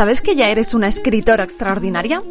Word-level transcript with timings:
¿Sabes 0.00 0.22
que 0.22 0.34
ya 0.34 0.48
eres 0.48 0.72
una 0.72 0.88
escritora 0.88 1.44
extraordinaria? 1.44 2.22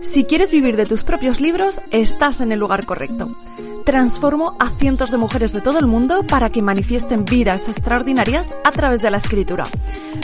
Si 0.00 0.24
quieres 0.24 0.50
vivir 0.50 0.78
de 0.78 0.86
tus 0.86 1.04
propios 1.04 1.38
libros, 1.38 1.78
estás 1.90 2.40
en 2.40 2.50
el 2.50 2.58
lugar 2.58 2.86
correcto. 2.86 3.36
Transformo 3.84 4.56
a 4.58 4.70
cientos 4.70 5.10
de 5.10 5.18
mujeres 5.18 5.52
de 5.52 5.60
todo 5.60 5.78
el 5.78 5.86
mundo 5.86 6.26
para 6.26 6.48
que 6.48 6.62
manifiesten 6.62 7.26
vidas 7.26 7.68
extraordinarias 7.68 8.54
a 8.64 8.70
través 8.70 9.02
de 9.02 9.10
la 9.10 9.18
escritura. 9.18 9.66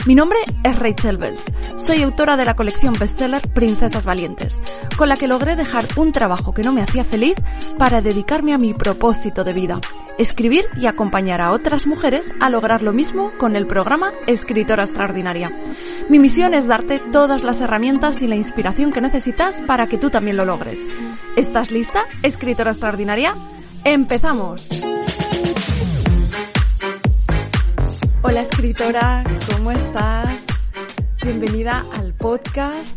Mi 0.07 0.15
nombre 0.15 0.39
es 0.63 0.79
Rachel 0.79 1.17
Bells. 1.17 1.43
Soy 1.77 2.01
autora 2.01 2.35
de 2.35 2.45
la 2.45 2.55
colección 2.55 2.93
bestseller 2.99 3.47
Princesas 3.49 4.03
Valientes, 4.03 4.57
con 4.97 5.07
la 5.07 5.17
que 5.17 5.27
logré 5.27 5.55
dejar 5.55 5.87
un 5.97 6.11
trabajo 6.11 6.51
que 6.51 6.63
no 6.63 6.73
me 6.73 6.81
hacía 6.81 7.03
feliz 7.03 7.35
para 7.77 8.01
dedicarme 8.01 8.55
a 8.55 8.57
mi 8.57 8.73
propósito 8.73 9.43
de 9.43 9.53
vida, 9.53 9.81
escribir 10.17 10.65
y 10.75 10.87
acompañar 10.87 11.41
a 11.41 11.51
otras 11.51 11.85
mujeres 11.85 12.33
a 12.39 12.49
lograr 12.49 12.81
lo 12.81 12.91
mismo 12.91 13.33
con 13.37 13.55
el 13.55 13.67
programa 13.67 14.13
Escritora 14.25 14.85
Extraordinaria. 14.85 15.51
Mi 16.09 16.19
misión 16.19 16.53
es 16.53 16.67
darte 16.67 16.99
todas 16.99 17.43
las 17.43 17.59
herramientas 17.59 18.21
y 18.21 18.27
la 18.27 18.37
inspiración 18.37 18.93
que 18.93 19.01
necesitas 19.01 19.61
para 19.61 19.87
que 19.87 19.97
tú 19.97 20.09
también 20.09 20.37
lo 20.37 20.45
logres. 20.45 20.79
¿Estás 21.35 21.69
lista, 21.69 22.05
escritora 22.23 22.71
extraordinaria? 22.71 23.35
¡Empezamos! 23.83 24.69
Hola 28.21 28.41
escritora, 28.41 29.25
¿cómo 29.51 29.71
estás? 29.71 30.45
Bienvenida 31.25 31.83
al 31.97 32.13
podcast, 32.13 32.95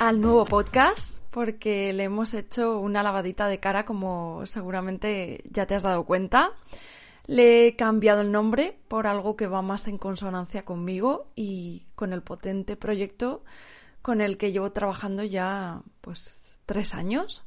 al 0.00 0.20
nuevo 0.20 0.44
podcast, 0.44 1.18
porque 1.32 1.92
le 1.92 2.04
hemos 2.04 2.32
hecho 2.32 2.78
una 2.78 3.02
lavadita 3.02 3.48
de 3.48 3.58
cara 3.58 3.84
como 3.84 4.46
seguramente 4.46 5.42
ya 5.50 5.66
te 5.66 5.74
has 5.74 5.82
dado 5.82 6.04
cuenta. 6.04 6.52
Le 7.26 7.66
he 7.66 7.76
cambiado 7.76 8.20
el 8.20 8.32
nombre 8.32 8.78
por 8.88 9.06
algo 9.06 9.36
que 9.36 9.46
va 9.46 9.62
más 9.62 9.86
en 9.88 9.98
consonancia 9.98 10.64
conmigo 10.64 11.30
y 11.34 11.86
con 11.94 12.12
el 12.12 12.22
potente 12.22 12.76
proyecto 12.76 13.44
con 14.02 14.20
el 14.20 14.36
que 14.36 14.50
llevo 14.50 14.72
trabajando 14.72 15.22
ya 15.22 15.82
pues 16.00 16.58
tres 16.66 16.94
años, 16.94 17.44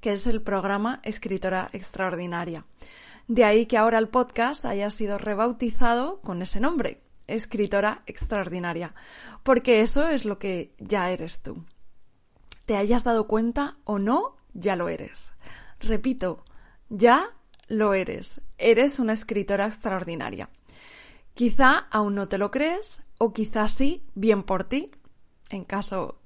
que 0.00 0.12
es 0.12 0.26
el 0.26 0.42
programa 0.42 1.00
Escritora 1.02 1.70
Extraordinaria. 1.72 2.66
De 3.28 3.44
ahí 3.44 3.66
que 3.66 3.78
ahora 3.78 3.98
el 3.98 4.08
podcast 4.08 4.64
haya 4.64 4.90
sido 4.90 5.18
rebautizado 5.18 6.20
con 6.20 6.42
ese 6.42 6.60
nombre, 6.60 7.02
Escritora 7.26 8.02
Extraordinaria, 8.06 8.94
porque 9.42 9.80
eso 9.80 10.06
es 10.06 10.24
lo 10.24 10.38
que 10.38 10.74
ya 10.78 11.10
eres 11.10 11.42
tú. 11.42 11.64
Te 12.66 12.76
hayas 12.76 13.04
dado 13.04 13.26
cuenta 13.26 13.74
o 13.84 13.98
no, 13.98 14.36
ya 14.52 14.76
lo 14.76 14.88
eres. 14.88 15.32
Repito, 15.80 16.44
ya 16.88 17.30
lo 17.68 17.94
eres. 17.94 18.40
Eres 18.58 18.98
una 18.98 19.12
escritora 19.12 19.66
extraordinaria. 19.66 20.48
Quizá 21.34 21.86
aún 21.90 22.14
no 22.14 22.28
te 22.28 22.38
lo 22.38 22.50
crees 22.50 23.04
o 23.18 23.32
quizá 23.32 23.68
sí, 23.68 24.02
bien 24.14 24.42
por 24.42 24.64
ti, 24.64 24.90
en 25.50 25.64
caso 25.64 26.18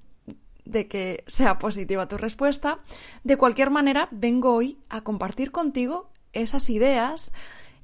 de 0.65 0.87
que 0.87 1.23
sea 1.27 1.59
positiva 1.59 2.07
tu 2.07 2.17
respuesta. 2.17 2.79
De 3.23 3.37
cualquier 3.37 3.71
manera, 3.71 4.07
vengo 4.11 4.53
hoy 4.53 4.77
a 4.89 5.01
compartir 5.01 5.51
contigo 5.51 6.09
esas 6.33 6.69
ideas, 6.69 7.31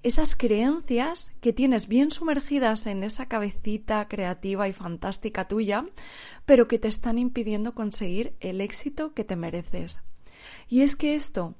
esas 0.04 0.36
creencias 0.36 1.30
que 1.42 1.54
tienes 1.54 1.88
bien 1.88 2.12
sumergidas 2.12 2.88
en 2.88 3.04
esa 3.04 3.26
cabecita 3.26 4.08
creativa 4.08 4.70
y 4.70 4.74
fantástica 4.74 5.48
tuya, 5.48 5.86
pero 6.46 6.68
que 6.68 6.80
te 6.80 6.88
están 6.88 7.18
impidiendo 7.18 7.74
conseguir 7.74 8.36
el 8.40 8.62
éxito 8.62 9.14
que 9.14 9.24
te 9.24 9.36
mereces. 9.36 10.02
Y 10.70 10.82
es 10.82 10.96
que 10.96 11.16
esto 11.16 11.56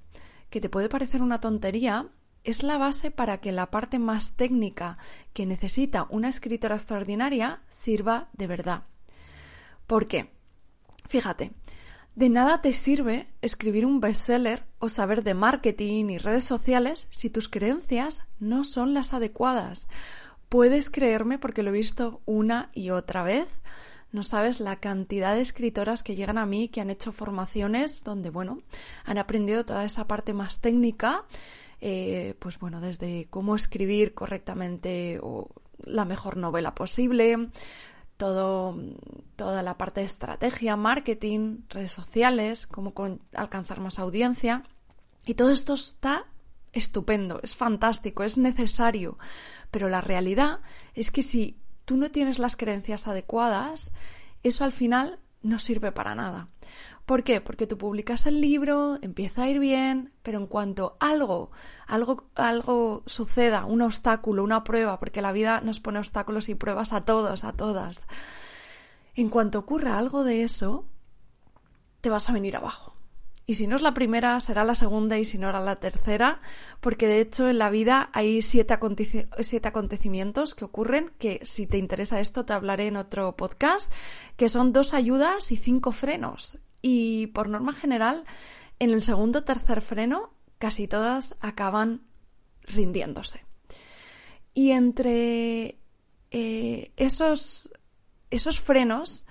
que 0.50 0.62
te 0.62 0.70
puede 0.70 0.90
parecer 0.90 1.22
una 1.22 1.40
tontería, 1.40 2.08
es 2.44 2.64
la 2.64 2.78
base 2.78 3.12
para 3.12 3.40
que 3.40 3.52
la 3.52 3.72
parte 3.72 4.00
más 4.00 4.32
técnica 4.36 4.98
que 5.34 5.46
necesita 5.46 6.08
una 6.10 6.30
escritora 6.30 6.76
extraordinaria 6.76 7.62
sirva 7.70 8.30
de 8.34 8.48
verdad. 8.48 8.84
¿Por 9.86 10.08
qué? 10.08 10.32
Fíjate, 11.08 11.52
de 12.16 12.30
nada 12.30 12.62
te 12.62 12.74
sirve 12.74 13.28
escribir 13.42 13.86
un 13.86 14.00
bestseller 14.00 14.66
o 14.80 14.90
saber 14.90 15.24
de 15.24 15.34
marketing 15.34 16.06
y 16.10 16.18
redes 16.18 16.46
sociales 16.46 17.08
si 17.10 17.30
tus 17.30 17.48
creencias 17.48 18.24
no 18.40 18.64
son 18.64 18.94
las 18.94 19.14
adecuadas. 19.14 19.88
Puedes 20.50 20.90
creerme 20.90 21.38
porque 21.38 21.64
lo 21.64 21.70
he 21.70 21.74
visto 21.74 22.22
una 22.26 22.70
y 22.74 22.90
otra 22.90 23.24
vez 23.24 23.48
no 24.12 24.24
sabes 24.24 24.60
la 24.60 24.78
cantidad 24.78 25.36
de 25.36 25.42
escritoras 25.42 26.04
que 26.04 26.16
llegan 26.16 26.38
a 26.38 26.46
mí 26.46 26.70
que 26.70 26.82
han 26.82 26.90
hecho 26.90 27.12
formaciones 27.12 28.04
donde, 28.04 28.30
bueno, 28.30 28.62
han 29.06 29.18
aprendido 29.18 29.66
toda 29.66 29.86
esa 29.86 30.08
parte 30.08 30.34
más 30.34 30.60
técnica, 30.60 31.26
eh, 31.82 32.36
pues 32.40 32.58
bueno, 32.60 32.82
desde 32.82 33.28
cómo 33.30 33.56
escribir 33.56 34.14
correctamente 34.14 35.20
la 35.80 36.06
mejor 36.06 36.38
novela 36.38 36.74
posible, 36.74 37.50
todo, 38.18 38.76
toda 39.36 39.62
la 39.62 39.78
parte 39.78 40.02
de 40.02 40.08
estrategia, 40.08 40.76
marketing, 40.76 41.60
redes 41.70 41.92
sociales, 41.92 42.66
cómo 42.66 42.94
alcanzar 43.34 43.80
más 43.80 44.00
audiencia. 44.00 44.64
Y 45.26 45.36
todo 45.36 45.52
esto 45.52 45.74
está 45.74 46.26
estupendo, 46.74 47.40
es 47.44 47.56
fantástico, 47.56 48.24
es 48.24 48.38
necesario. 48.38 49.18
Pero 49.70 49.90
la 49.90 50.02
realidad 50.02 50.62
es 50.96 51.12
que 51.12 51.22
si 51.22 51.58
tú 51.88 51.96
no 51.96 52.12
tienes 52.12 52.38
las 52.38 52.58
creencias 52.58 53.08
adecuadas, 53.08 53.94
eso 54.44 54.66
al 54.66 54.74
final 54.74 55.20
no 55.42 55.58
sirve 55.58 55.94
para 55.94 56.16
nada. 56.16 56.50
¿Por 57.06 57.24
qué? 57.24 57.40
Porque 57.40 57.66
tú 57.66 57.78
publicas 57.78 58.26
el 58.26 58.42
libro, 58.42 59.00
empieza 59.02 59.44
a 59.44 59.48
ir 59.48 59.60
bien, 59.60 60.12
pero 60.22 60.38
en 60.38 60.48
cuanto 60.48 60.98
algo, 61.00 61.50
algo, 61.88 62.26
algo 62.36 63.04
suceda, 63.06 63.64
un 63.64 63.82
obstáculo, 63.82 64.44
una 64.44 64.66
prueba, 64.66 65.00
porque 65.00 65.22
la 65.22 65.32
vida 65.32 65.62
nos 65.62 65.80
pone 65.80 66.00
obstáculos 66.00 66.50
y 66.50 66.56
pruebas 66.56 66.92
a 66.92 67.06
todos, 67.06 67.46
a 67.46 67.54
todas. 67.54 68.06
En 69.16 69.30
cuanto 69.30 69.58
ocurra 69.58 69.98
algo 69.98 70.26
de 70.26 70.44
eso, 70.44 70.84
te 72.02 72.10
vas 72.10 72.30
a 72.30 72.34
venir 72.34 72.58
abajo. 72.58 72.97
Y 73.50 73.56
si 73.56 73.66
no 73.66 73.78
es 73.78 73.82
la 73.82 73.94
primera, 73.94 74.42
será 74.42 74.66
la 74.66 74.76
segunda 74.76 75.18
y 75.18 75.24
si 75.24 75.38
no 75.38 75.48
era 75.48 75.62
la 75.62 75.78
tercera, 75.78 76.42
porque 76.82 77.08
de 77.08 77.22
hecho 77.22 77.48
en 77.48 77.60
la 77.60 77.70
vida 77.70 78.10
hay 78.12 78.42
siete, 78.42 78.74
acontecimientos 78.74 80.54
que 80.54 80.66
ocurren, 80.66 81.14
que 81.18 81.40
si 81.46 81.66
te 81.66 81.78
interesa 81.78 82.20
esto 82.20 82.44
te 82.44 82.52
hablaré 82.52 82.88
en 82.88 82.98
otro 82.98 83.38
podcast, 83.38 83.90
que 84.36 84.50
son 84.50 84.74
dos 84.74 84.94
ayudas 84.94 85.50
y 85.54 85.56
cinco 85.56 85.94
frenos. 85.94 86.58
Y 86.82 87.28
por 87.28 87.48
norma 87.48 87.72
general, 87.72 88.26
en 88.80 88.92
el 88.92 89.02
segundo 89.02 89.40
o 89.40 89.44
tercer 89.46 89.80
freno, 89.80 90.34
casi 90.58 90.90
todas 90.90 91.38
acaban 91.40 92.02
rindiéndose. 92.64 93.46
Y 94.54 94.72
entre 94.72 95.78
eh, 96.32 96.92
esos, 96.98 97.70
esos 98.30 98.60
frenos 98.60 99.26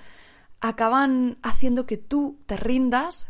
acaban 0.63 1.37
haciendo 1.43 1.85
que 1.85 1.99
tú 1.99 2.39
te 2.47 2.57
rindas 2.57 3.27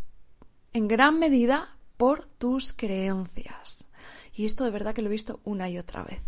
en 0.76 0.88
gran 0.88 1.18
medida 1.18 1.74
por 1.96 2.26
tus 2.26 2.74
creencias. 2.74 3.88
Y 4.34 4.44
esto 4.44 4.64
de 4.64 4.70
verdad 4.70 4.94
que 4.94 5.00
lo 5.00 5.08
he 5.08 5.12
visto 5.12 5.40
una 5.42 5.70
y 5.70 5.78
otra 5.78 6.02
vez. 6.02 6.20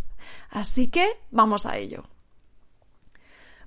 Así 0.48 0.88
que 0.88 1.06
vamos 1.30 1.66
a 1.66 1.76
ello. 1.76 2.04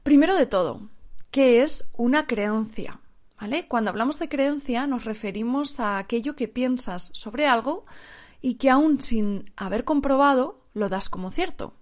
Primero 0.02 0.34
de 0.34 0.48
todo, 0.48 0.90
¿qué 1.30 1.62
es 1.62 1.88
una 1.94 2.26
creencia? 2.26 3.00
¿Vale? 3.40 3.68
Cuando 3.68 3.92
hablamos 3.92 4.18
de 4.18 4.28
creencia 4.28 4.88
nos 4.88 5.06
referimos 5.06 5.80
a 5.80 6.00
aquello 6.00 6.36
que 6.36 6.48
piensas 6.48 7.12
sobre 7.14 7.46
algo 7.46 7.86
y 8.42 8.56
que 8.56 8.72
aún 8.72 9.02
sin 9.02 9.54
haber 9.56 9.84
comprobado 9.84 10.66
lo 10.74 10.90
das 10.90 11.10
como 11.10 11.30
cierto. 11.30 11.76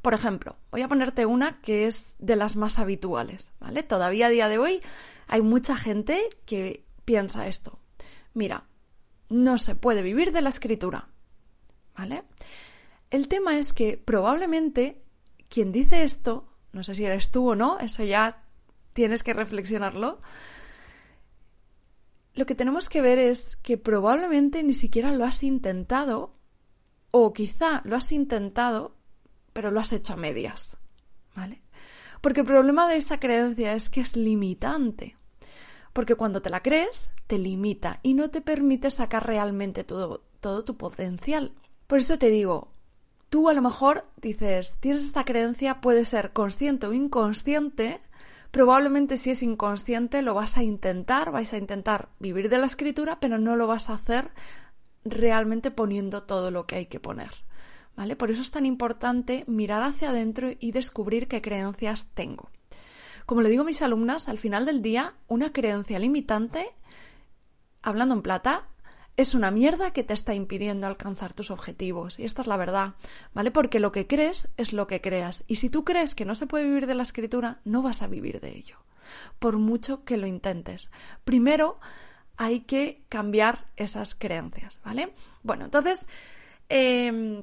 Por 0.00 0.14
ejemplo, 0.14 0.54
voy 0.70 0.82
a 0.82 0.88
ponerte 0.88 1.26
una 1.26 1.60
que 1.60 1.88
es 1.88 2.14
de 2.20 2.36
las 2.36 2.54
más 2.54 2.78
habituales, 2.78 3.50
¿vale? 3.58 3.82
Todavía 3.82 4.26
a 4.26 4.30
día 4.30 4.48
de 4.48 4.58
hoy 4.58 4.80
hay 5.26 5.42
mucha 5.42 5.76
gente 5.76 6.22
que 6.46 6.84
piensa 7.04 7.48
esto 7.48 7.80
mira, 8.34 8.64
no 9.28 9.58
se 9.58 9.74
puede 9.74 10.02
vivir 10.02 10.32
de 10.32 10.42
la 10.42 10.50
escritura. 10.50 11.08
¿Vale? 11.96 12.24
El 13.10 13.28
tema 13.28 13.58
es 13.58 13.72
que 13.72 13.96
probablemente 13.96 15.02
quien 15.48 15.70
dice 15.70 16.02
esto, 16.02 16.48
no 16.72 16.82
sé 16.82 16.94
si 16.94 17.04
eres 17.04 17.30
tú 17.30 17.50
o 17.50 17.54
no, 17.54 17.78
eso 17.78 18.02
ya 18.02 18.42
tienes 18.92 19.22
que 19.22 19.32
reflexionarlo. 19.32 20.20
Lo 22.34 22.46
que 22.46 22.56
tenemos 22.56 22.88
que 22.88 23.00
ver 23.00 23.18
es 23.18 23.56
que 23.56 23.78
probablemente 23.78 24.62
ni 24.64 24.74
siquiera 24.74 25.12
lo 25.12 25.24
has 25.24 25.44
intentado 25.44 26.34
o 27.12 27.32
quizá 27.32 27.82
lo 27.84 27.94
has 27.94 28.10
intentado, 28.10 28.96
pero 29.52 29.70
lo 29.70 29.78
has 29.78 29.92
hecho 29.92 30.14
a 30.14 30.16
medias. 30.16 30.76
¿Vale? 31.36 31.62
Porque 32.20 32.40
el 32.40 32.46
problema 32.46 32.88
de 32.88 32.96
esa 32.96 33.20
creencia 33.20 33.74
es 33.74 33.88
que 33.88 34.00
es 34.00 34.16
limitante. 34.16 35.16
Porque 35.94 36.16
cuando 36.16 36.42
te 36.42 36.50
la 36.50 36.60
crees, 36.60 37.10
te 37.26 37.38
limita 37.38 38.00
y 38.02 38.12
no 38.12 38.28
te 38.28 38.42
permite 38.42 38.90
sacar 38.90 39.26
realmente 39.26 39.84
todo, 39.84 40.24
todo 40.40 40.62
tu 40.64 40.76
potencial. 40.76 41.52
Por 41.86 42.00
eso 42.00 42.18
te 42.18 42.28
digo, 42.28 42.72
tú 43.30 43.48
a 43.48 43.54
lo 43.54 43.62
mejor 43.62 44.04
dices, 44.16 44.76
tienes 44.80 45.04
esta 45.04 45.24
creencia, 45.24 45.80
puede 45.80 46.04
ser 46.04 46.32
consciente 46.32 46.86
o 46.86 46.92
inconsciente, 46.92 48.00
probablemente 48.50 49.16
si 49.16 49.30
es 49.30 49.42
inconsciente 49.42 50.20
lo 50.20 50.34
vas 50.34 50.56
a 50.56 50.62
intentar, 50.62 51.30
vais 51.30 51.52
a 51.52 51.58
intentar 51.58 52.08
vivir 52.18 52.48
de 52.48 52.58
la 52.58 52.66
escritura, 52.66 53.20
pero 53.20 53.38
no 53.38 53.56
lo 53.56 53.66
vas 53.66 53.88
a 53.88 53.94
hacer 53.94 54.30
realmente 55.04 55.70
poniendo 55.70 56.24
todo 56.24 56.50
lo 56.50 56.66
que 56.66 56.76
hay 56.76 56.86
que 56.86 57.00
poner. 57.00 57.30
¿Vale? 57.96 58.16
Por 58.16 58.32
eso 58.32 58.42
es 58.42 58.50
tan 58.50 58.66
importante 58.66 59.44
mirar 59.46 59.82
hacia 59.84 60.10
adentro 60.10 60.50
y 60.58 60.72
descubrir 60.72 61.28
qué 61.28 61.40
creencias 61.40 62.08
tengo. 62.14 62.50
Como 63.26 63.42
le 63.42 63.48
digo 63.48 63.62
a 63.62 63.66
mis 63.66 63.82
alumnas, 63.82 64.28
al 64.28 64.38
final 64.38 64.66
del 64.66 64.82
día, 64.82 65.14
una 65.28 65.52
creencia 65.52 65.98
limitante, 65.98 66.74
hablando 67.82 68.14
en 68.14 68.22
plata, 68.22 68.68
es 69.16 69.34
una 69.34 69.50
mierda 69.50 69.92
que 69.92 70.02
te 70.02 70.14
está 70.14 70.34
impidiendo 70.34 70.86
alcanzar 70.86 71.32
tus 71.32 71.50
objetivos. 71.50 72.18
Y 72.18 72.24
esta 72.24 72.42
es 72.42 72.48
la 72.48 72.56
verdad, 72.56 72.94
¿vale? 73.32 73.50
Porque 73.50 73.80
lo 73.80 73.92
que 73.92 74.06
crees 74.06 74.48
es 74.56 74.72
lo 74.72 74.86
que 74.86 75.00
creas. 75.00 75.44
Y 75.46 75.56
si 75.56 75.70
tú 75.70 75.84
crees 75.84 76.14
que 76.14 76.24
no 76.24 76.34
se 76.34 76.46
puede 76.46 76.64
vivir 76.64 76.86
de 76.86 76.94
la 76.94 77.04
escritura, 77.04 77.60
no 77.64 77.82
vas 77.82 78.02
a 78.02 78.08
vivir 78.08 78.40
de 78.40 78.56
ello. 78.56 78.78
Por 79.38 79.58
mucho 79.58 80.04
que 80.04 80.16
lo 80.16 80.26
intentes. 80.26 80.90
Primero 81.24 81.78
hay 82.36 82.60
que 82.60 83.04
cambiar 83.08 83.68
esas 83.76 84.14
creencias, 84.14 84.80
¿vale? 84.84 85.14
Bueno, 85.42 85.66
entonces, 85.66 86.06
em, 86.68 87.42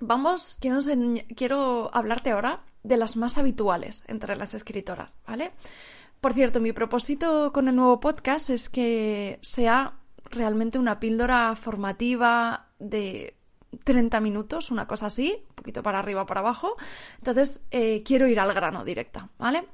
vamos, 0.00 0.56
quiero, 0.60 0.78
quiero 1.34 1.90
hablarte 1.92 2.30
ahora 2.30 2.62
de 2.82 2.96
las 2.96 3.16
más 3.16 3.38
habituales 3.38 4.04
entre 4.06 4.36
las 4.36 4.54
escritoras, 4.54 5.18
¿vale? 5.26 5.52
Por 6.20 6.32
cierto, 6.32 6.60
mi 6.60 6.72
propósito 6.72 7.52
con 7.52 7.68
el 7.68 7.76
nuevo 7.76 8.00
podcast 8.00 8.50
es 8.50 8.68
que 8.68 9.38
sea 9.42 9.94
realmente 10.24 10.78
una 10.78 10.98
píldora 10.98 11.54
formativa 11.54 12.66
de 12.78 13.36
30 13.84 14.20
minutos, 14.20 14.70
una 14.70 14.86
cosa 14.86 15.06
así, 15.06 15.44
un 15.48 15.54
poquito 15.54 15.82
para 15.82 15.98
arriba 15.98 16.26
para 16.26 16.40
abajo. 16.40 16.76
Entonces, 17.18 17.60
eh, 17.70 18.02
quiero 18.04 18.26
ir 18.26 18.40
al 18.40 18.52
grano 18.54 18.84
directa, 18.84 19.30
¿vale? 19.38 19.68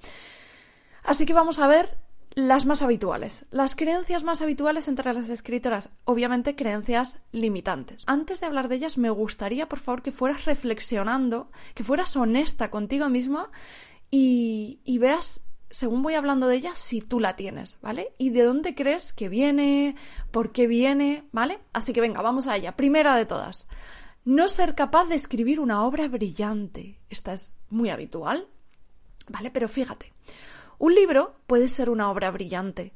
Así 1.04 1.26
que 1.26 1.32
vamos 1.32 1.58
a 1.58 1.66
ver 1.66 1.96
las 2.34 2.66
más 2.66 2.82
habituales. 2.82 3.44
Las 3.50 3.76
creencias 3.76 4.24
más 4.24 4.40
habituales 4.40 4.88
entre 4.88 5.12
las 5.12 5.28
escritoras, 5.28 5.90
obviamente 6.04 6.56
creencias 6.56 7.16
limitantes. 7.32 8.02
Antes 8.06 8.40
de 8.40 8.46
hablar 8.46 8.68
de 8.68 8.76
ellas, 8.76 8.98
me 8.98 9.10
gustaría, 9.10 9.68
por 9.68 9.78
favor, 9.78 10.02
que 10.02 10.12
fueras 10.12 10.44
reflexionando, 10.44 11.50
que 11.74 11.84
fueras 11.84 12.16
honesta 12.16 12.70
contigo 12.70 13.08
misma 13.08 13.50
y, 14.10 14.80
y 14.84 14.98
veas, 14.98 15.42
según 15.70 16.02
voy 16.02 16.14
hablando 16.14 16.48
de 16.48 16.56
ellas, 16.56 16.78
si 16.78 17.00
tú 17.00 17.20
la 17.20 17.36
tienes, 17.36 17.78
¿vale? 17.80 18.12
Y 18.18 18.30
de 18.30 18.42
dónde 18.42 18.74
crees 18.74 19.12
que 19.12 19.28
viene, 19.28 19.94
por 20.30 20.52
qué 20.52 20.66
viene, 20.66 21.24
¿vale? 21.32 21.60
Así 21.72 21.92
que 21.92 22.00
venga, 22.00 22.22
vamos 22.22 22.46
a 22.46 22.56
ella. 22.56 22.76
Primera 22.76 23.16
de 23.16 23.26
todas. 23.26 23.68
No 24.24 24.48
ser 24.48 24.74
capaz 24.74 25.04
de 25.06 25.16
escribir 25.16 25.60
una 25.60 25.84
obra 25.84 26.08
brillante. 26.08 26.98
Esta 27.10 27.32
es 27.32 27.52
muy 27.70 27.90
habitual, 27.90 28.48
¿vale? 29.28 29.50
Pero 29.50 29.68
fíjate. 29.68 30.13
Un 30.84 30.94
libro 30.94 31.36
puede 31.46 31.68
ser 31.68 31.88
una 31.88 32.10
obra 32.10 32.30
brillante, 32.30 32.92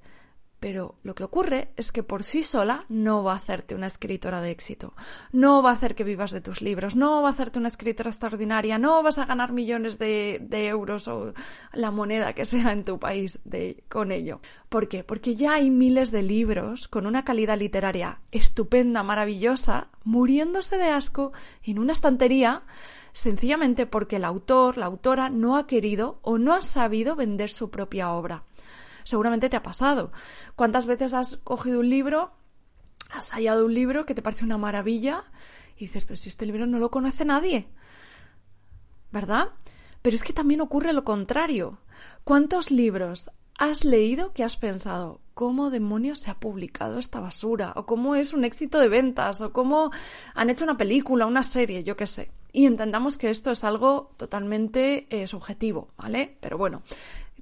pero 0.60 0.96
lo 1.04 1.14
que 1.14 1.24
ocurre 1.24 1.70
es 1.78 1.90
que 1.90 2.02
por 2.02 2.22
sí 2.22 2.42
sola 2.42 2.84
no 2.90 3.24
va 3.24 3.32
a 3.32 3.36
hacerte 3.36 3.74
una 3.74 3.86
escritora 3.86 4.42
de 4.42 4.50
éxito, 4.50 4.92
no 5.32 5.62
va 5.62 5.70
a 5.70 5.72
hacer 5.72 5.94
que 5.94 6.04
vivas 6.04 6.30
de 6.30 6.42
tus 6.42 6.60
libros, 6.60 6.96
no 6.96 7.22
va 7.22 7.28
a 7.28 7.30
hacerte 7.30 7.58
una 7.58 7.68
escritora 7.68 8.10
extraordinaria, 8.10 8.76
no 8.76 9.02
vas 9.02 9.16
a 9.16 9.24
ganar 9.24 9.52
millones 9.52 9.98
de, 9.98 10.38
euros 10.50 11.08
o 11.08 11.32
la 11.72 11.90
moneda 11.90 12.34
que 12.34 12.44
sea 12.44 12.72
en 12.72 12.84
tu 12.84 12.98
país 12.98 13.40
con 13.88 14.12
ello. 14.12 14.42
¿Por 14.68 14.88
qué? 14.88 15.02
Porque 15.02 15.34
ya 15.34 15.54
hay 15.54 15.70
miles 15.70 16.10
de 16.10 16.22
libros 16.22 16.88
con 16.88 17.06
una 17.06 17.24
calidad 17.24 17.56
literaria 17.56 18.20
estupenda, 18.32 19.02
maravillosa, 19.02 19.88
muriéndose 20.04 20.76
de 20.76 20.90
asco 20.90 21.32
en 21.62 21.78
una 21.78 21.94
estantería 21.94 22.64
sencillamente 23.18 23.84
porque 23.84 24.16
el 24.16 24.24
autor, 24.24 24.78
la 24.78 24.86
autora, 24.86 25.28
no 25.28 25.56
ha 25.56 25.66
querido 25.66 26.20
o 26.22 26.38
no 26.38 26.54
ha 26.54 26.62
sabido 26.62 27.16
vender 27.16 27.50
su 27.50 27.68
propia 27.68 28.12
obra. 28.12 28.44
Seguramente 29.02 29.50
te 29.50 29.56
ha 29.56 29.62
pasado. 29.64 30.12
¿Cuántas 30.54 30.86
veces 30.86 31.14
has 31.14 31.36
cogido 31.38 31.80
un 31.80 31.90
libro, 31.90 32.30
has 33.10 33.30
hallado 33.30 33.66
un 33.66 33.74
libro 33.74 34.06
que 34.06 34.14
te 34.14 34.22
parece 34.22 34.44
una 34.44 34.56
maravilla 34.56 35.24
y 35.76 35.86
dices, 35.86 36.04
pero 36.04 36.14
si 36.14 36.28
este 36.28 36.46
libro 36.46 36.66
no 36.68 36.78
lo 36.78 36.92
conoce 36.92 37.24
nadie? 37.24 37.66
¿Verdad? 39.10 39.48
Pero 40.00 40.14
es 40.14 40.22
que 40.22 40.32
también 40.32 40.60
ocurre 40.60 40.92
lo 40.92 41.02
contrario. 41.02 41.78
¿Cuántos 42.22 42.70
libros 42.70 43.30
has 43.58 43.84
leído 43.84 44.32
que 44.32 44.44
has 44.44 44.56
pensado, 44.56 45.22
¿cómo 45.34 45.70
demonios 45.70 46.20
se 46.20 46.30
ha 46.30 46.38
publicado 46.38 47.00
esta 47.00 47.18
basura? 47.18 47.72
¿O 47.74 47.84
cómo 47.84 48.14
es 48.14 48.32
un 48.32 48.44
éxito 48.44 48.78
de 48.78 48.88
ventas? 48.88 49.40
¿O 49.40 49.52
cómo 49.52 49.90
han 50.36 50.50
hecho 50.50 50.62
una 50.62 50.76
película, 50.76 51.26
una 51.26 51.42
serie? 51.42 51.82
Yo 51.82 51.96
qué 51.96 52.06
sé. 52.06 52.30
Y 52.52 52.66
entendamos 52.66 53.18
que 53.18 53.30
esto 53.30 53.50
es 53.50 53.64
algo 53.64 54.12
totalmente 54.16 55.06
eh, 55.10 55.26
subjetivo, 55.26 55.88
¿vale? 55.96 56.36
Pero 56.40 56.58
bueno, 56.58 56.82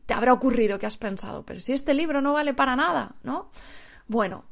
te 0.07 0.15
habrá 0.15 0.33
ocurrido 0.33 0.79
que 0.79 0.87
has 0.87 0.97
pensado, 0.97 1.45
pero 1.45 1.61
si 1.61 1.73
este 1.73 1.95
libro 1.95 2.21
no 2.21 2.33
vale 2.33 2.55
para 2.55 2.77
nada, 2.77 3.17
¿no? 3.23 3.51
Bueno, 4.09 4.45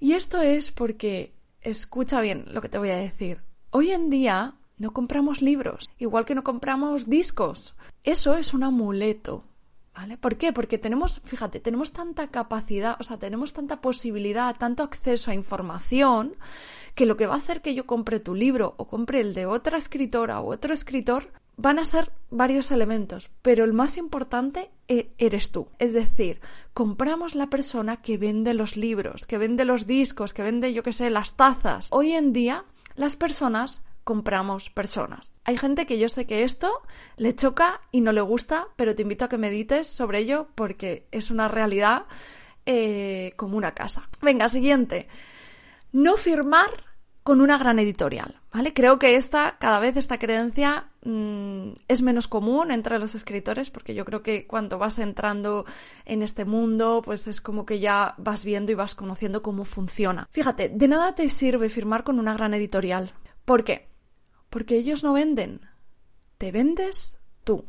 y 0.00 0.12
esto 0.12 0.40
es 0.40 0.72
porque, 0.72 1.34
escucha 1.60 2.20
bien 2.20 2.46
lo 2.48 2.60
que 2.60 2.68
te 2.68 2.78
voy 2.78 2.90
a 2.90 2.96
decir, 2.96 3.40
hoy 3.70 3.90
en 3.90 4.10
día 4.10 4.54
no 4.78 4.92
compramos 4.92 5.42
libros, 5.42 5.88
igual 5.98 6.24
que 6.24 6.34
no 6.34 6.42
compramos 6.42 7.08
discos. 7.08 7.76
Eso 8.02 8.36
es 8.36 8.52
un 8.52 8.64
amuleto, 8.64 9.44
¿Vale? 9.94 10.16
¿Por 10.16 10.38
qué? 10.38 10.54
Porque 10.54 10.78
tenemos, 10.78 11.20
fíjate, 11.26 11.60
tenemos 11.60 11.92
tanta 11.92 12.28
capacidad, 12.28 12.96
o 12.98 13.02
sea, 13.02 13.18
tenemos 13.18 13.52
tanta 13.52 13.82
posibilidad, 13.82 14.56
tanto 14.56 14.82
acceso 14.82 15.30
a 15.30 15.34
información, 15.34 16.34
que 16.94 17.06
lo 17.06 17.16
que 17.16 17.26
va 17.26 17.34
a 17.34 17.38
hacer 17.38 17.62
que 17.62 17.74
yo 17.74 17.86
compre 17.86 18.20
tu 18.20 18.34
libro 18.34 18.74
o 18.76 18.88
compre 18.88 19.20
el 19.20 19.34
de 19.34 19.46
otra 19.46 19.78
escritora 19.78 20.40
o 20.40 20.52
otro 20.52 20.74
escritor 20.74 21.32
van 21.56 21.78
a 21.78 21.84
ser 21.84 22.10
varios 22.30 22.70
elementos, 22.70 23.30
pero 23.42 23.64
el 23.64 23.72
más 23.72 23.96
importante 23.96 24.70
e, 24.88 25.12
eres 25.18 25.52
tú. 25.52 25.68
Es 25.78 25.92
decir, 25.92 26.40
compramos 26.72 27.34
la 27.34 27.48
persona 27.48 27.98
que 28.02 28.16
vende 28.16 28.54
los 28.54 28.76
libros, 28.76 29.26
que 29.26 29.38
vende 29.38 29.64
los 29.64 29.86
discos, 29.86 30.34
que 30.34 30.42
vende, 30.42 30.72
yo 30.72 30.82
qué 30.82 30.92
sé, 30.92 31.10
las 31.10 31.36
tazas. 31.36 31.88
Hoy 31.90 32.12
en 32.12 32.32
día, 32.32 32.64
las 32.96 33.16
personas 33.16 33.82
compramos 34.04 34.70
personas. 34.70 35.32
Hay 35.44 35.56
gente 35.56 35.86
que 35.86 35.98
yo 35.98 36.08
sé 36.08 36.26
que 36.26 36.42
esto 36.42 36.82
le 37.16 37.34
choca 37.36 37.80
y 37.92 38.00
no 38.00 38.12
le 38.12 38.20
gusta, 38.20 38.66
pero 38.76 38.94
te 38.94 39.02
invito 39.02 39.24
a 39.24 39.28
que 39.28 39.38
medites 39.38 39.86
sobre 39.86 40.20
ello 40.20 40.48
porque 40.54 41.06
es 41.12 41.30
una 41.30 41.48
realidad 41.48 42.06
eh, 42.66 43.34
como 43.36 43.56
una 43.56 43.74
casa. 43.74 44.08
Venga, 44.20 44.48
siguiente. 44.48 45.06
No 45.92 46.16
firmar 46.16 46.70
con 47.22 47.40
una 47.40 47.56
gran 47.56 47.78
editorial, 47.78 48.40
¿vale? 48.52 48.72
Creo 48.72 48.98
que 48.98 49.14
esta, 49.14 49.56
cada 49.58 49.78
vez 49.78 49.96
esta 49.96 50.18
creencia 50.18 50.88
mm, 51.04 51.72
es 51.86 52.02
menos 52.02 52.26
común 52.26 52.72
entre 52.72 52.98
los 52.98 53.14
escritores, 53.14 53.70
porque 53.70 53.94
yo 53.94 54.04
creo 54.04 54.22
que 54.22 54.46
cuando 54.46 54.78
vas 54.78 54.98
entrando 54.98 55.64
en 56.04 56.22
este 56.22 56.44
mundo, 56.44 57.00
pues 57.04 57.28
es 57.28 57.40
como 57.40 57.64
que 57.64 57.78
ya 57.78 58.14
vas 58.18 58.44
viendo 58.44 58.72
y 58.72 58.74
vas 58.74 58.96
conociendo 58.96 59.42
cómo 59.42 59.64
funciona. 59.64 60.26
Fíjate, 60.32 60.68
de 60.68 60.88
nada 60.88 61.14
te 61.14 61.28
sirve 61.28 61.68
firmar 61.68 62.02
con 62.02 62.18
una 62.18 62.34
gran 62.34 62.54
editorial. 62.54 63.12
¿Por 63.44 63.62
qué? 63.62 63.88
Porque 64.50 64.76
ellos 64.76 65.04
no 65.04 65.12
venden. 65.12 65.60
Te 66.38 66.50
vendes 66.50 67.18
tú. 67.44 67.64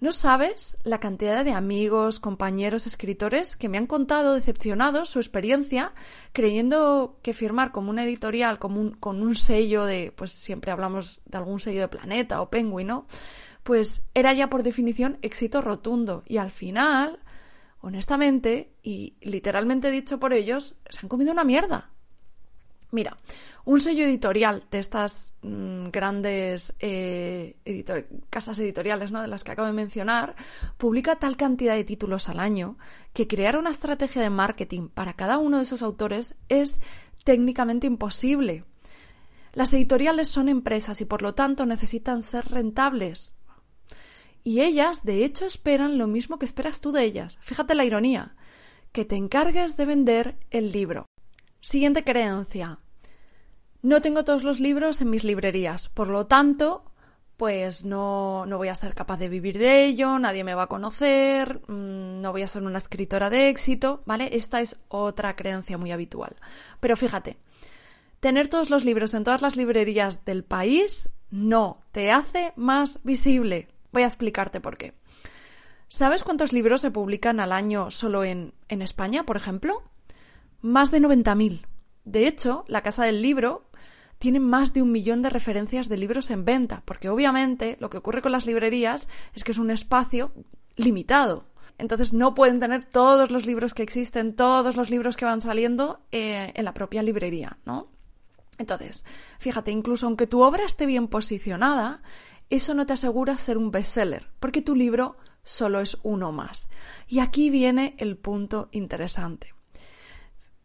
No 0.00 0.12
sabes 0.12 0.78
la 0.82 0.98
cantidad 0.98 1.44
de 1.44 1.52
amigos, 1.52 2.20
compañeros, 2.20 2.86
escritores 2.86 3.54
que 3.54 3.68
me 3.68 3.76
han 3.76 3.86
contado 3.86 4.34
decepcionados 4.34 5.10
su 5.10 5.18
experiencia 5.18 5.92
creyendo 6.32 7.18
que 7.22 7.34
firmar 7.34 7.70
como 7.70 7.90
una 7.90 8.04
editorial, 8.04 8.58
como 8.58 8.80
un, 8.80 8.92
con 8.92 9.22
un 9.22 9.36
sello 9.36 9.84
de, 9.84 10.10
pues 10.16 10.32
siempre 10.32 10.70
hablamos 10.70 11.20
de 11.26 11.36
algún 11.36 11.60
sello 11.60 11.82
de 11.82 11.88
Planeta 11.88 12.40
o 12.40 12.48
Penguin, 12.48 12.86
¿no? 12.86 13.06
Pues 13.62 14.00
era 14.14 14.32
ya 14.32 14.48
por 14.48 14.62
definición 14.62 15.18
éxito 15.20 15.60
rotundo. 15.60 16.22
Y 16.26 16.38
al 16.38 16.50
final, 16.50 17.20
honestamente, 17.82 18.72
y 18.82 19.18
literalmente 19.20 19.90
dicho 19.90 20.18
por 20.18 20.32
ellos, 20.32 20.76
se 20.88 21.00
han 21.02 21.10
comido 21.10 21.30
una 21.30 21.44
mierda. 21.44 21.90
Mira, 22.92 23.18
un 23.64 23.80
sello 23.80 24.04
editorial 24.04 24.64
de 24.70 24.78
estas 24.80 25.32
mm, 25.42 25.90
grandes 25.90 26.74
eh, 26.80 27.56
casas 28.28 28.58
editoriales, 28.58 29.12
¿no? 29.12 29.22
De 29.22 29.28
las 29.28 29.44
que 29.44 29.52
acabo 29.52 29.66
de 29.66 29.74
mencionar, 29.74 30.34
publica 30.76 31.16
tal 31.16 31.36
cantidad 31.36 31.74
de 31.74 31.84
títulos 31.84 32.28
al 32.28 32.40
año 32.40 32.78
que 33.12 33.28
crear 33.28 33.56
una 33.56 33.70
estrategia 33.70 34.22
de 34.22 34.30
marketing 34.30 34.88
para 34.88 35.14
cada 35.14 35.38
uno 35.38 35.58
de 35.58 35.64
esos 35.64 35.82
autores 35.82 36.34
es 36.48 36.76
técnicamente 37.24 37.86
imposible. 37.86 38.64
Las 39.52 39.72
editoriales 39.72 40.28
son 40.28 40.48
empresas 40.48 41.00
y 41.00 41.04
por 41.04 41.22
lo 41.22 41.34
tanto 41.34 41.66
necesitan 41.66 42.22
ser 42.22 42.46
rentables. 42.46 43.34
Y 44.42 44.60
ellas, 44.62 45.04
de 45.04 45.24
hecho, 45.24 45.44
esperan 45.44 45.98
lo 45.98 46.06
mismo 46.06 46.38
que 46.38 46.46
esperas 46.46 46.80
tú 46.80 46.92
de 46.92 47.04
ellas. 47.04 47.36
Fíjate 47.40 47.74
la 47.74 47.84
ironía. 47.84 48.34
Que 48.92 49.04
te 49.04 49.16
encargues 49.16 49.76
de 49.76 49.86
vender 49.86 50.38
el 50.50 50.72
libro. 50.72 51.09
Siguiente 51.60 52.04
creencia. 52.04 52.78
No 53.82 54.00
tengo 54.00 54.24
todos 54.24 54.44
los 54.44 54.60
libros 54.60 55.00
en 55.00 55.10
mis 55.10 55.24
librerías, 55.24 55.88
por 55.88 56.08
lo 56.08 56.26
tanto, 56.26 56.84
pues 57.36 57.84
no, 57.84 58.44
no 58.46 58.58
voy 58.58 58.68
a 58.68 58.74
ser 58.74 58.94
capaz 58.94 59.18
de 59.18 59.28
vivir 59.28 59.58
de 59.58 59.86
ello, 59.86 60.18
nadie 60.18 60.44
me 60.44 60.54
va 60.54 60.64
a 60.64 60.68
conocer, 60.68 61.60
mm, 61.68 62.20
no 62.20 62.32
voy 62.32 62.42
a 62.42 62.48
ser 62.48 62.62
una 62.62 62.78
escritora 62.78 63.30
de 63.30 63.48
éxito, 63.48 64.02
¿vale? 64.04 64.30
Esta 64.36 64.60
es 64.60 64.78
otra 64.88 65.36
creencia 65.36 65.78
muy 65.78 65.92
habitual. 65.92 66.36
Pero 66.80 66.96
fíjate, 66.96 67.38
tener 68.20 68.48
todos 68.48 68.68
los 68.68 68.84
libros 68.84 69.14
en 69.14 69.24
todas 69.24 69.40
las 69.40 69.56
librerías 69.56 70.24
del 70.24 70.44
país 70.44 71.08
no 71.30 71.78
te 71.92 72.10
hace 72.10 72.52
más 72.56 73.00
visible. 73.04 73.68
Voy 73.92 74.02
a 74.02 74.06
explicarte 74.06 74.60
por 74.60 74.76
qué. 74.76 74.94
¿Sabes 75.88 76.22
cuántos 76.22 76.52
libros 76.52 76.82
se 76.82 76.90
publican 76.90 77.40
al 77.40 77.52
año 77.52 77.90
solo 77.90 78.24
en, 78.24 78.52
en 78.68 78.82
España, 78.82 79.24
por 79.24 79.36
ejemplo? 79.36 79.82
Más 80.62 80.90
de 80.90 81.00
90.000. 81.00 81.66
De 82.04 82.26
hecho, 82.26 82.64
la 82.68 82.82
Casa 82.82 83.04
del 83.04 83.22
Libro 83.22 83.70
tiene 84.18 84.40
más 84.40 84.74
de 84.74 84.82
un 84.82 84.92
millón 84.92 85.22
de 85.22 85.30
referencias 85.30 85.88
de 85.88 85.96
libros 85.96 86.30
en 86.30 86.44
venta, 86.44 86.82
porque 86.84 87.08
obviamente 87.08 87.76
lo 87.80 87.88
que 87.88 87.96
ocurre 87.96 88.20
con 88.20 88.32
las 88.32 88.44
librerías 88.44 89.08
es 89.34 89.44
que 89.44 89.52
es 89.52 89.58
un 89.58 89.70
espacio 89.70 90.32
limitado. 90.76 91.46
Entonces 91.78 92.12
no 92.12 92.34
pueden 92.34 92.60
tener 92.60 92.84
todos 92.84 93.30
los 93.30 93.46
libros 93.46 93.72
que 93.72 93.82
existen, 93.82 94.36
todos 94.36 94.76
los 94.76 94.90
libros 94.90 95.16
que 95.16 95.24
van 95.24 95.40
saliendo 95.40 96.00
eh, 96.12 96.52
en 96.54 96.64
la 96.66 96.74
propia 96.74 97.02
librería, 97.02 97.56
¿no? 97.64 97.88
Entonces, 98.58 99.06
fíjate, 99.38 99.70
incluso 99.70 100.06
aunque 100.06 100.26
tu 100.26 100.42
obra 100.42 100.66
esté 100.66 100.84
bien 100.84 101.08
posicionada, 101.08 102.02
eso 102.50 102.74
no 102.74 102.84
te 102.84 102.92
asegura 102.92 103.38
ser 103.38 103.56
un 103.56 103.70
bestseller, 103.70 104.26
porque 104.38 104.60
tu 104.60 104.76
libro 104.76 105.16
solo 105.42 105.80
es 105.80 105.96
uno 106.02 106.30
más. 106.30 106.68
Y 107.08 107.20
aquí 107.20 107.48
viene 107.48 107.94
el 107.96 108.18
punto 108.18 108.68
interesante. 108.72 109.54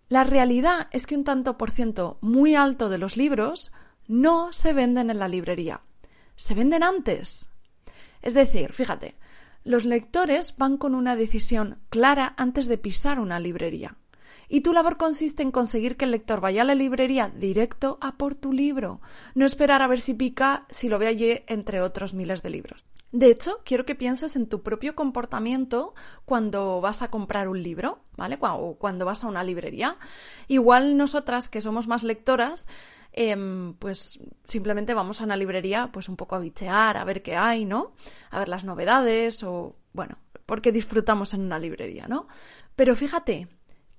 La 0.07 0.23
realidad 0.23 0.87
es 0.91 1.07
que 1.07 1.15
un 1.15 1.23
tanto 1.23 1.57
por 1.57 1.71
ciento 1.71 2.17
muy 2.21 2.55
alto 2.55 2.89
de 2.89 2.97
los 2.97 3.17
libros 3.17 3.71
no 4.07 4.53
se 4.53 4.73
venden 4.73 5.09
en 5.09 5.17
la 5.17 5.27
librería, 5.27 5.81
se 6.35 6.53
venden 6.53 6.83
antes. 6.83 7.49
Es 8.21 8.33
decir, 8.33 8.73
fíjate, 8.73 9.15
los 9.63 9.83
lectores 9.83 10.55
van 10.57 10.77
con 10.77 10.93
una 10.93 11.15
decisión 11.15 11.79
clara 11.89 12.35
antes 12.37 12.67
de 12.67 12.77
pisar 12.77 13.19
una 13.19 13.39
librería. 13.39 13.95
Y 14.49 14.61
tu 14.61 14.73
labor 14.73 14.97
consiste 14.97 15.43
en 15.43 15.51
conseguir 15.51 15.97
que 15.97 16.05
el 16.05 16.11
lector 16.11 16.41
vaya 16.41 16.61
a 16.61 16.65
la 16.65 16.75
librería 16.75 17.29
directo 17.29 17.97
a 18.01 18.17
por 18.17 18.35
tu 18.35 18.53
libro, 18.53 19.01
no 19.33 19.45
esperar 19.45 19.81
a 19.81 19.87
ver 19.87 20.01
si 20.01 20.13
pica 20.13 20.65
si 20.69 20.89
lo 20.89 20.99
ve 20.99 21.07
allí 21.07 21.43
entre 21.47 21.81
otros 21.81 22.13
miles 22.13 22.43
de 22.43 22.49
libros. 22.49 22.85
De 23.11 23.29
hecho, 23.29 23.61
quiero 23.63 23.85
que 23.85 23.95
pienses 23.95 24.35
en 24.35 24.47
tu 24.47 24.61
propio 24.61 24.93
comportamiento 24.93 25.93
cuando 26.25 26.81
vas 26.81 27.01
a 27.01 27.09
comprar 27.09 27.47
un 27.47 27.63
libro, 27.63 27.99
¿vale? 28.17 28.37
O 28.41 28.75
cuando 28.77 29.05
vas 29.05 29.23
a 29.23 29.27
una 29.27 29.43
librería. 29.43 29.97
Igual 30.47 30.97
nosotras, 30.97 31.47
que 31.47 31.61
somos 31.61 31.87
más 31.87 32.03
lectoras, 32.03 32.67
Em, 33.17 33.75
pues 33.75 34.19
simplemente 34.43 34.93
vamos 34.93 35.21
a 35.21 35.23
una 35.23 35.37
librería 35.37 35.89
pues 35.93 36.09
un 36.09 36.17
poco 36.17 36.35
a 36.35 36.39
bichear, 36.39 36.97
a 36.97 37.05
ver 37.05 37.21
qué 37.23 37.37
hay, 37.37 37.63
¿no? 37.63 37.93
A 38.29 38.39
ver 38.39 38.49
las 38.49 38.65
novedades 38.65 39.41
o, 39.41 39.77
bueno, 39.93 40.17
porque 40.45 40.73
disfrutamos 40.73 41.33
en 41.33 41.39
una 41.39 41.57
librería, 41.57 42.09
¿no? 42.09 42.27
Pero 42.75 42.93
fíjate, 42.97 43.47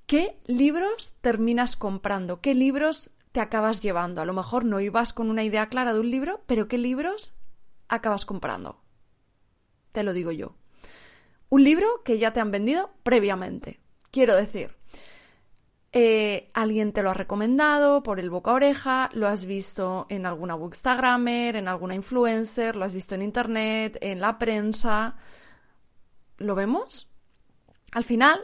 ¿qué 0.07 0.39
libros 0.47 1.15
terminas 1.21 1.77
comprando? 1.77 2.41
¿Qué 2.41 2.55
libros 2.55 3.11
te 3.33 3.41
acabas 3.41 3.83
llevando? 3.83 4.23
A 4.23 4.27
lo 4.27 4.33
mejor 4.33 4.65
no 4.65 4.81
ibas 4.81 5.13
con 5.13 5.31
una 5.31 5.45
idea 5.45 5.69
clara 5.69 5.93
de 5.93 6.01
un 6.01 6.11
libro, 6.11 6.43
pero 6.47 6.69
¿qué 6.69 6.79
libros 6.79 7.35
acabas 7.89 8.25
comprando? 8.25 8.81
Te 9.93 10.03
lo 10.03 10.13
digo 10.13 10.33
yo. 10.33 10.57
Un 11.49 11.65
libro 11.65 12.03
que 12.05 12.19
ya 12.19 12.33
te 12.33 12.41
han 12.41 12.51
vendido 12.51 12.91
previamente. 13.03 13.81
Quiero 14.11 14.35
decir, 14.35 14.77
eh, 15.93 16.51
alguien 16.53 16.93
te 16.93 17.03
lo 17.03 17.11
ha 17.11 17.15
recomendado 17.15 18.03
por 18.03 18.21
el 18.21 18.29
boca 18.29 18.51
a 18.51 18.55
oreja, 18.55 19.11
lo 19.15 19.29
has 19.29 19.47
visto 19.47 20.07
en 20.11 20.27
alguna 20.27 20.55
bookstagrammer, 20.55 21.57
en 21.57 21.69
alguna 21.69 21.95
influencer, 21.95 22.77
lo 22.77 22.85
has 22.85 22.93
visto 22.93 23.15
en 23.15 23.23
internet, 23.23 23.97
en 24.01 24.21
la 24.21 24.39
prensa. 24.39 25.17
¿Lo 26.39 26.55
vemos? 26.55 27.09
Al 27.93 28.05
final, 28.05 28.41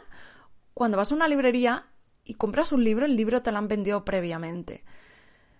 cuando 0.73 0.97
vas 0.97 1.11
a 1.11 1.15
una 1.15 1.27
librería 1.27 1.85
y 2.23 2.35
compras 2.35 2.71
un 2.71 2.83
libro, 2.83 3.05
el 3.05 3.15
libro 3.15 3.41
te 3.41 3.51
lo 3.51 3.57
han 3.57 3.67
vendido 3.67 4.05
previamente. 4.05 4.83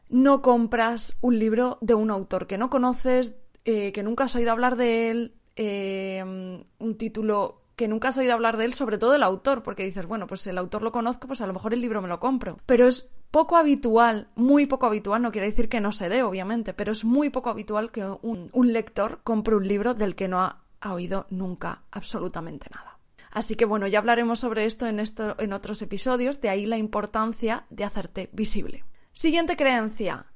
No 0.09 0.41
compras 0.41 1.17
un 1.21 1.39
libro 1.39 1.77
de 1.81 1.93
un 1.93 2.11
autor 2.11 2.47
que 2.47 2.57
no 2.57 2.69
conoces, 2.69 3.35
eh, 3.65 3.91
que 3.91 4.03
nunca 4.03 4.25
has 4.25 4.35
oído 4.35 4.51
hablar 4.51 4.75
de 4.75 5.09
él, 5.09 5.35
eh, 5.55 6.23
un 6.23 6.97
título 6.97 7.63
que 7.75 7.87
nunca 7.87 8.09
has 8.09 8.17
oído 8.17 8.33
hablar 8.33 8.57
de 8.57 8.65
él, 8.65 8.73
sobre 8.73 8.97
todo 8.97 9.15
el 9.15 9.23
autor, 9.23 9.63
porque 9.63 9.85
dices, 9.85 10.05
bueno, 10.05 10.27
pues 10.27 10.45
el 10.47 10.57
autor 10.57 10.83
lo 10.83 10.91
conozco, 10.91 11.27
pues 11.27 11.41
a 11.41 11.47
lo 11.47 11.53
mejor 11.53 11.73
el 11.73 11.81
libro 11.81 12.01
me 12.01 12.07
lo 12.07 12.19
compro. 12.19 12.59
Pero 12.65 12.87
es 12.87 13.11
poco 13.31 13.57
habitual, 13.57 14.27
muy 14.35 14.67
poco 14.67 14.85
habitual, 14.85 15.21
no 15.21 15.31
quiere 15.31 15.47
decir 15.47 15.69
que 15.69 15.81
no 15.81 15.91
se 15.91 16.09
dé, 16.09 16.21
obviamente, 16.21 16.73
pero 16.73 16.91
es 16.91 17.03
muy 17.03 17.29
poco 17.29 17.49
habitual 17.49 17.91
que 17.91 18.05
un, 18.05 18.51
lector 18.73 19.21
compre 19.23 19.55
un 19.55 19.67
libro 19.67 19.93
del 19.95 20.15
que 20.15 20.27
no 20.27 20.39
ha, 20.39 20.59
oído 20.85 21.25
nunca 21.29 21.81
absolutamente 21.91 22.67
nada. 22.69 22.92
Así 23.33 23.55
que 23.55 23.65
bueno, 23.65 23.87
ya 23.87 23.97
hablaremos 23.97 24.39
sobre 24.39 24.65
esto 24.65 24.85
en, 24.85 24.99
esto 24.99 25.35
en 25.39 25.53
otros 25.53 25.81
episodios, 25.81 26.39
de 26.39 26.49
ahí 26.49 26.67
la 26.67 26.77
importancia 26.77 27.65
de 27.71 27.83
hacerte 27.83 28.29
visible. 28.31 28.85
Siguiente 29.11 29.57
creencia. 29.57 30.27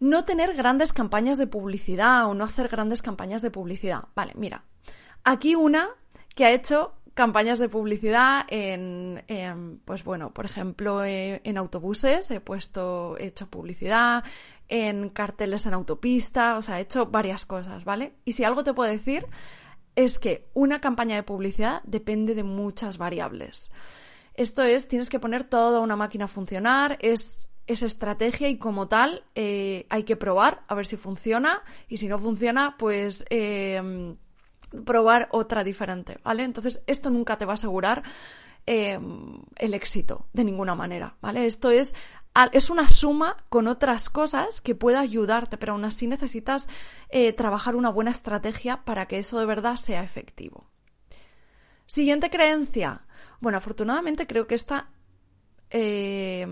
No 0.00 0.24
tener 0.24 0.54
grandes 0.54 0.92
campañas 0.92 1.38
de 1.38 1.46
publicidad 1.46 2.26
o 2.26 2.34
no 2.34 2.44
hacer 2.44 2.68
grandes 2.68 3.02
campañas 3.02 3.40
de 3.40 3.52
publicidad. 3.52 4.04
Vale, 4.16 4.32
mira. 4.34 4.64
Aquí 5.22 5.54
una 5.54 5.90
que 6.34 6.44
ha 6.44 6.50
hecho 6.50 6.94
campañas 7.14 7.60
de 7.60 7.68
publicidad 7.68 8.44
en, 8.48 9.22
pues 9.84 10.02
bueno, 10.02 10.32
por 10.32 10.44
ejemplo, 10.44 11.04
eh, 11.04 11.40
en 11.44 11.56
autobuses, 11.56 12.30
he 12.30 12.40
puesto, 12.40 13.16
he 13.18 13.26
hecho 13.26 13.48
publicidad, 13.48 14.24
en 14.68 15.08
carteles 15.08 15.66
en 15.66 15.74
autopista, 15.74 16.56
o 16.58 16.62
sea, 16.62 16.78
he 16.78 16.82
hecho 16.82 17.06
varias 17.06 17.46
cosas, 17.46 17.84
¿vale? 17.84 18.14
Y 18.24 18.32
si 18.32 18.44
algo 18.44 18.62
te 18.62 18.74
puedo 18.74 18.90
decir 18.90 19.26
es 19.98 20.20
que 20.20 20.48
una 20.54 20.80
campaña 20.80 21.16
de 21.16 21.24
publicidad 21.24 21.82
depende 21.82 22.36
de 22.36 22.44
muchas 22.44 22.98
variables. 22.98 23.72
Esto 24.34 24.62
es, 24.62 24.86
tienes 24.86 25.10
que 25.10 25.18
poner 25.18 25.42
toda 25.42 25.80
una 25.80 25.96
máquina 25.96 26.26
a 26.26 26.28
funcionar, 26.28 26.98
es, 27.00 27.48
estrategia 27.66 28.48
y 28.48 28.58
como 28.58 28.86
tal 28.86 29.24
eh, 29.34 29.86
hay 29.90 30.04
que 30.04 30.14
probar 30.16 30.62
a 30.68 30.74
ver 30.76 30.86
si 30.86 30.96
funciona 30.96 31.62
y 31.88 31.96
si 31.96 32.06
no 32.08 32.18
funciona, 32.18 32.76
pues... 32.78 33.24
Eh, 33.28 34.16
probar 34.84 35.28
otra 35.32 35.64
diferente, 35.64 36.18
¿vale? 36.22 36.44
Entonces, 36.44 36.82
esto 36.86 37.08
nunca 37.08 37.38
te 37.38 37.46
va 37.46 37.52
a 37.52 37.54
asegurar 37.54 38.02
eh, 38.66 38.98
el 39.56 39.72
éxito 39.72 40.26
de 40.34 40.44
ninguna 40.44 40.74
manera, 40.74 41.16
¿vale? 41.22 41.46
Esto 41.46 41.70
es, 41.70 41.94
es 42.52 42.70
una 42.70 42.88
suma 42.88 43.36
con 43.48 43.66
otras 43.66 44.10
cosas 44.10 44.60
que 44.60 44.74
puede 44.74 44.96
ayudarte, 44.96 45.58
pero 45.58 45.72
aún 45.72 45.84
así 45.84 46.06
necesitas 46.06 46.68
eh, 47.08 47.32
trabajar 47.32 47.76
una 47.76 47.90
buena 47.90 48.10
estrategia 48.10 48.84
para 48.84 49.06
que 49.06 49.18
eso 49.18 49.38
de 49.38 49.46
verdad 49.46 49.76
sea 49.76 50.02
efectivo. 50.02 50.68
Siguiente 51.86 52.30
creencia. 52.30 53.02
Bueno, 53.40 53.58
afortunadamente 53.58 54.26
creo 54.26 54.46
que 54.46 54.54
esta 54.54 54.90
eh, 55.70 56.46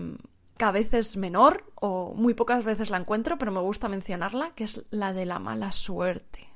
cada 0.57 0.71
vez 0.73 0.93
es 0.93 1.17
menor 1.17 1.71
o 1.75 2.13
muy 2.15 2.33
pocas 2.33 2.63
veces 2.63 2.89
la 2.89 2.97
encuentro, 2.97 3.37
pero 3.37 3.51
me 3.51 3.59
gusta 3.59 3.87
mencionarla, 3.87 4.51
que 4.55 4.63
es 4.63 4.83
la 4.89 5.13
de 5.13 5.25
la 5.25 5.39
mala 5.39 5.71
suerte 5.71 6.47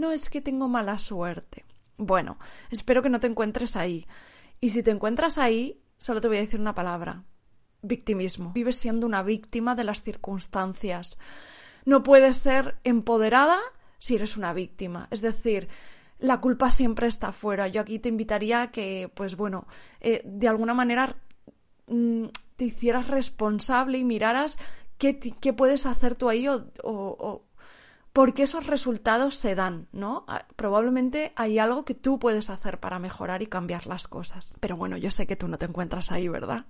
no 0.00 0.10
es 0.10 0.30
que 0.30 0.40
tengo 0.40 0.66
mala 0.66 0.98
suerte. 0.98 1.64
Bueno, 1.96 2.38
espero 2.70 3.02
que 3.02 3.10
no 3.10 3.20
te 3.20 3.26
encuentres 3.28 3.76
ahí. 3.76 4.06
Y 4.60 4.70
si 4.70 4.82
te 4.82 4.90
encuentras 4.90 5.38
ahí, 5.38 5.80
solo 5.98 6.20
te 6.20 6.28
voy 6.28 6.38
a 6.38 6.40
decir 6.40 6.58
una 6.58 6.74
palabra. 6.74 7.22
Victimismo. 7.82 8.52
Vives 8.52 8.76
siendo 8.76 9.06
una 9.06 9.22
víctima 9.22 9.74
de 9.74 9.84
las 9.84 10.02
circunstancias. 10.02 11.18
No 11.84 12.02
puedes 12.02 12.36
ser 12.36 12.76
empoderada 12.84 13.58
si 13.98 14.16
eres 14.16 14.36
una 14.36 14.52
víctima. 14.52 15.08
Es 15.10 15.20
decir, 15.20 15.68
la 16.18 16.40
culpa 16.40 16.70
siempre 16.70 17.06
está 17.06 17.28
afuera. 17.28 17.68
Yo 17.68 17.80
aquí 17.80 17.98
te 17.98 18.08
invitaría 18.08 18.62
a 18.62 18.70
que, 18.70 19.10
pues 19.14 19.36
bueno, 19.36 19.66
eh, 20.00 20.22
de 20.24 20.48
alguna 20.48 20.74
manera 20.74 21.16
mm, 21.86 22.26
te 22.56 22.64
hicieras 22.64 23.08
responsable 23.08 23.98
y 23.98 24.04
miraras 24.04 24.58
qué, 24.98 25.18
qué 25.18 25.52
puedes 25.52 25.86
hacer 25.86 26.14
tú 26.14 26.28
ahí 26.28 26.46
o 26.48 27.44
porque 28.12 28.42
esos 28.42 28.66
resultados 28.66 29.36
se 29.36 29.54
dan, 29.54 29.86
¿no? 29.92 30.24
Ah, 30.26 30.46
probablemente 30.56 31.32
hay 31.36 31.58
algo 31.58 31.84
que 31.84 31.94
tú 31.94 32.18
puedes 32.18 32.50
hacer 32.50 32.80
para 32.80 32.98
mejorar 32.98 33.42
y 33.42 33.46
cambiar 33.46 33.86
las 33.86 34.08
cosas. 34.08 34.54
Pero 34.60 34.76
bueno, 34.76 34.96
yo 34.96 35.10
sé 35.10 35.26
que 35.26 35.36
tú 35.36 35.46
no 35.46 35.58
te 35.58 35.66
encuentras 35.66 36.10
ahí, 36.10 36.28
¿verdad? 36.28 36.66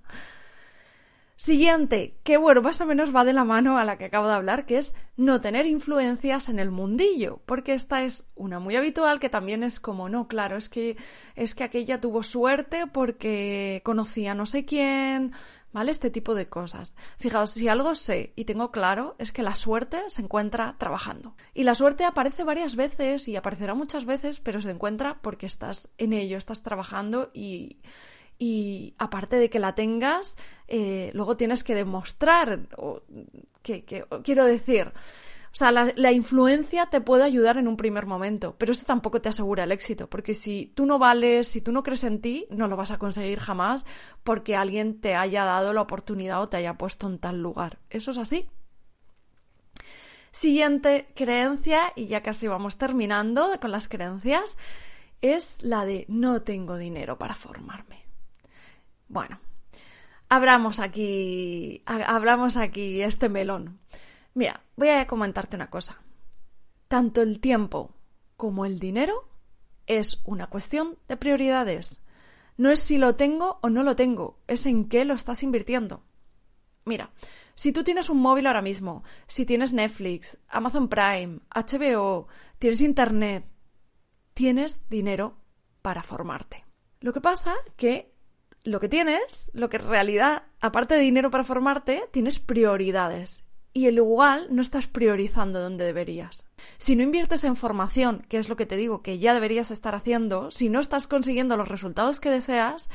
Siguiente, 1.43 2.19
que 2.21 2.37
bueno, 2.37 2.61
más 2.61 2.81
o 2.81 2.85
menos 2.85 3.15
va 3.15 3.25
de 3.25 3.33
la 3.33 3.43
mano 3.43 3.79
a 3.79 3.83
la 3.83 3.97
que 3.97 4.05
acabo 4.05 4.27
de 4.27 4.35
hablar, 4.35 4.67
que 4.67 4.77
es 4.77 4.93
no 5.17 5.41
tener 5.41 5.65
influencias 5.65 6.49
en 6.49 6.59
el 6.59 6.69
mundillo, 6.69 7.41
porque 7.47 7.73
esta 7.73 8.03
es 8.03 8.29
una 8.35 8.59
muy 8.59 8.75
habitual 8.75 9.19
que 9.19 9.27
también 9.27 9.63
es 9.63 9.79
como, 9.79 10.07
no, 10.07 10.27
claro, 10.27 10.55
es 10.55 10.69
que 10.69 10.97
es 11.35 11.55
que 11.55 11.63
aquella 11.63 11.99
tuvo 11.99 12.21
suerte 12.21 12.85
porque 12.85 13.81
conocía 13.83 14.35
no 14.35 14.45
sé 14.45 14.65
quién, 14.65 15.33
¿vale? 15.73 15.89
Este 15.89 16.11
tipo 16.11 16.35
de 16.35 16.47
cosas. 16.47 16.95
Fijaos, 17.17 17.49
si 17.49 17.67
algo 17.67 17.95
sé 17.95 18.33
y 18.35 18.45
tengo 18.45 18.69
claro 18.69 19.15
es 19.17 19.31
que 19.31 19.41
la 19.41 19.55
suerte 19.55 19.97
se 20.09 20.21
encuentra 20.21 20.75
trabajando. 20.77 21.33
Y 21.55 21.63
la 21.63 21.73
suerte 21.73 22.05
aparece 22.05 22.43
varias 22.43 22.75
veces 22.75 23.27
y 23.27 23.35
aparecerá 23.35 23.73
muchas 23.73 24.05
veces, 24.05 24.39
pero 24.39 24.61
se 24.61 24.69
encuentra 24.69 25.17
porque 25.23 25.47
estás 25.47 25.89
en 25.97 26.13
ello, 26.13 26.37
estás 26.37 26.61
trabajando 26.61 27.31
y, 27.33 27.79
y 28.43 28.95
aparte 28.97 29.35
de 29.35 29.51
que 29.51 29.59
la 29.59 29.75
tengas, 29.75 30.35
eh, 30.67 31.11
luego 31.13 31.37
tienes 31.37 31.63
que 31.63 31.75
demostrar, 31.75 32.61
que, 33.61 33.85
que 33.85 34.03
quiero 34.23 34.45
decir, 34.45 34.91
o 35.53 35.55
sea, 35.55 35.71
la, 35.71 36.11
influencia 36.11 36.87
te 36.87 37.01
puede 37.01 37.23
ayudar 37.23 37.57
en 37.57 37.67
un 37.67 37.77
primer 37.77 38.07
momento, 38.07 38.55
pero 38.57 38.71
eso 38.71 38.83
tampoco 38.83 39.21
te 39.21 39.29
asegura 39.29 39.65
el 39.65 39.71
éxito, 39.71 40.09
porque 40.09 40.33
si 40.33 40.71
tú 40.73 40.87
no 40.87 40.97
vales, 40.97 41.49
si 41.49 41.61
tú 41.61 41.71
no 41.71 41.83
crees 41.83 42.03
en 42.03 42.19
ti, 42.19 42.47
no 42.49 42.67
lo 42.67 42.75
vas 42.75 42.89
a 42.89 42.97
conseguir 42.97 43.37
jamás 43.37 43.85
porque 44.23 44.55
alguien 44.55 44.99
te 44.99 45.13
haya 45.13 45.45
dado 45.45 45.71
la 45.71 45.81
oportunidad 45.81 46.41
o 46.41 46.49
te 46.49 46.57
haya 46.57 46.79
puesto 46.79 47.05
en 47.05 47.19
tal 47.19 47.43
lugar. 47.43 47.77
Eso 47.91 48.09
es 48.09 48.17
así. 48.17 48.49
Siguiente 50.31 51.09
creencia, 51.13 51.93
y 51.95 52.07
ya 52.07 52.23
casi 52.23 52.47
vamos 52.47 52.79
terminando 52.79 53.51
con 53.61 53.71
las 53.71 53.87
creencias, 53.87 54.57
es 55.21 55.61
la 55.61 55.85
de 55.85 56.05
no 56.07 56.41
tengo 56.41 56.77
dinero 56.77 57.19
para 57.19 57.35
formarme. 57.35 58.10
Bueno, 59.11 59.41
abramos 60.29 60.79
aquí, 60.79 61.83
abramos 61.85 62.55
aquí 62.55 63.01
este 63.01 63.27
melón. 63.27 63.77
Mira, 64.33 64.61
voy 64.77 64.87
a 64.87 65.05
comentarte 65.05 65.57
una 65.57 65.69
cosa. 65.69 65.97
Tanto 66.87 67.21
el 67.21 67.41
tiempo 67.41 67.93
como 68.37 68.65
el 68.65 68.79
dinero 68.79 69.27
es 69.85 70.21
una 70.23 70.47
cuestión 70.47 70.97
de 71.09 71.17
prioridades. 71.17 72.01
No 72.55 72.71
es 72.71 72.79
si 72.79 72.97
lo 72.97 73.17
tengo 73.17 73.59
o 73.61 73.69
no 73.69 73.83
lo 73.83 73.97
tengo, 73.97 74.39
es 74.47 74.65
en 74.65 74.87
qué 74.87 75.03
lo 75.03 75.13
estás 75.13 75.43
invirtiendo. 75.43 76.03
Mira, 76.85 77.11
si 77.53 77.73
tú 77.73 77.83
tienes 77.83 78.09
un 78.09 78.21
móvil 78.21 78.47
ahora 78.47 78.61
mismo, 78.61 79.03
si 79.27 79.45
tienes 79.45 79.73
Netflix, 79.73 80.37
Amazon 80.47 80.87
Prime, 80.87 81.39
HBO, 81.53 82.29
tienes 82.59 82.79
Internet, 82.79 83.43
tienes 84.33 84.87
dinero 84.89 85.35
para 85.81 86.01
formarte. 86.01 86.63
Lo 87.01 87.11
que 87.11 87.19
pasa 87.19 87.53
que 87.75 88.13
lo 88.63 88.79
que 88.79 88.89
tienes, 88.89 89.51
lo 89.53 89.69
que 89.69 89.77
en 89.77 89.87
realidad, 89.87 90.43
aparte 90.59 90.95
de 90.95 91.01
dinero 91.01 91.31
para 91.31 91.43
formarte, 91.43 92.03
tienes 92.11 92.39
prioridades. 92.39 93.43
Y 93.73 93.87
el 93.87 93.97
igual 93.97 94.47
no 94.51 94.61
estás 94.61 94.87
priorizando 94.87 95.61
donde 95.61 95.85
deberías. 95.85 96.45
Si 96.77 96.95
no 96.95 97.03
inviertes 97.03 97.43
en 97.45 97.55
formación, 97.55 98.25
que 98.27 98.37
es 98.37 98.49
lo 98.49 98.57
que 98.57 98.65
te 98.65 98.75
digo 98.75 99.01
que 99.01 99.17
ya 99.17 99.33
deberías 99.33 99.71
estar 99.71 99.95
haciendo, 99.95 100.51
si 100.51 100.69
no 100.69 100.79
estás 100.79 101.07
consiguiendo 101.07 101.55
los 101.55 101.69
resultados 101.69 102.19
que 102.19 102.29
deseas, 102.29 102.89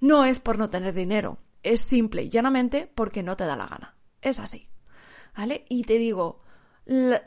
no 0.00 0.24
es 0.24 0.38
por 0.38 0.58
no 0.58 0.68
tener 0.68 0.92
dinero, 0.92 1.38
es 1.62 1.80
simple 1.80 2.24
y 2.24 2.30
llanamente 2.30 2.90
porque 2.94 3.22
no 3.22 3.36
te 3.36 3.46
da 3.46 3.56
la 3.56 3.66
gana. 3.66 3.96
Es 4.20 4.38
así. 4.38 4.68
¿Vale? 5.34 5.64
Y 5.68 5.84
te 5.84 5.98
digo, 5.98 6.42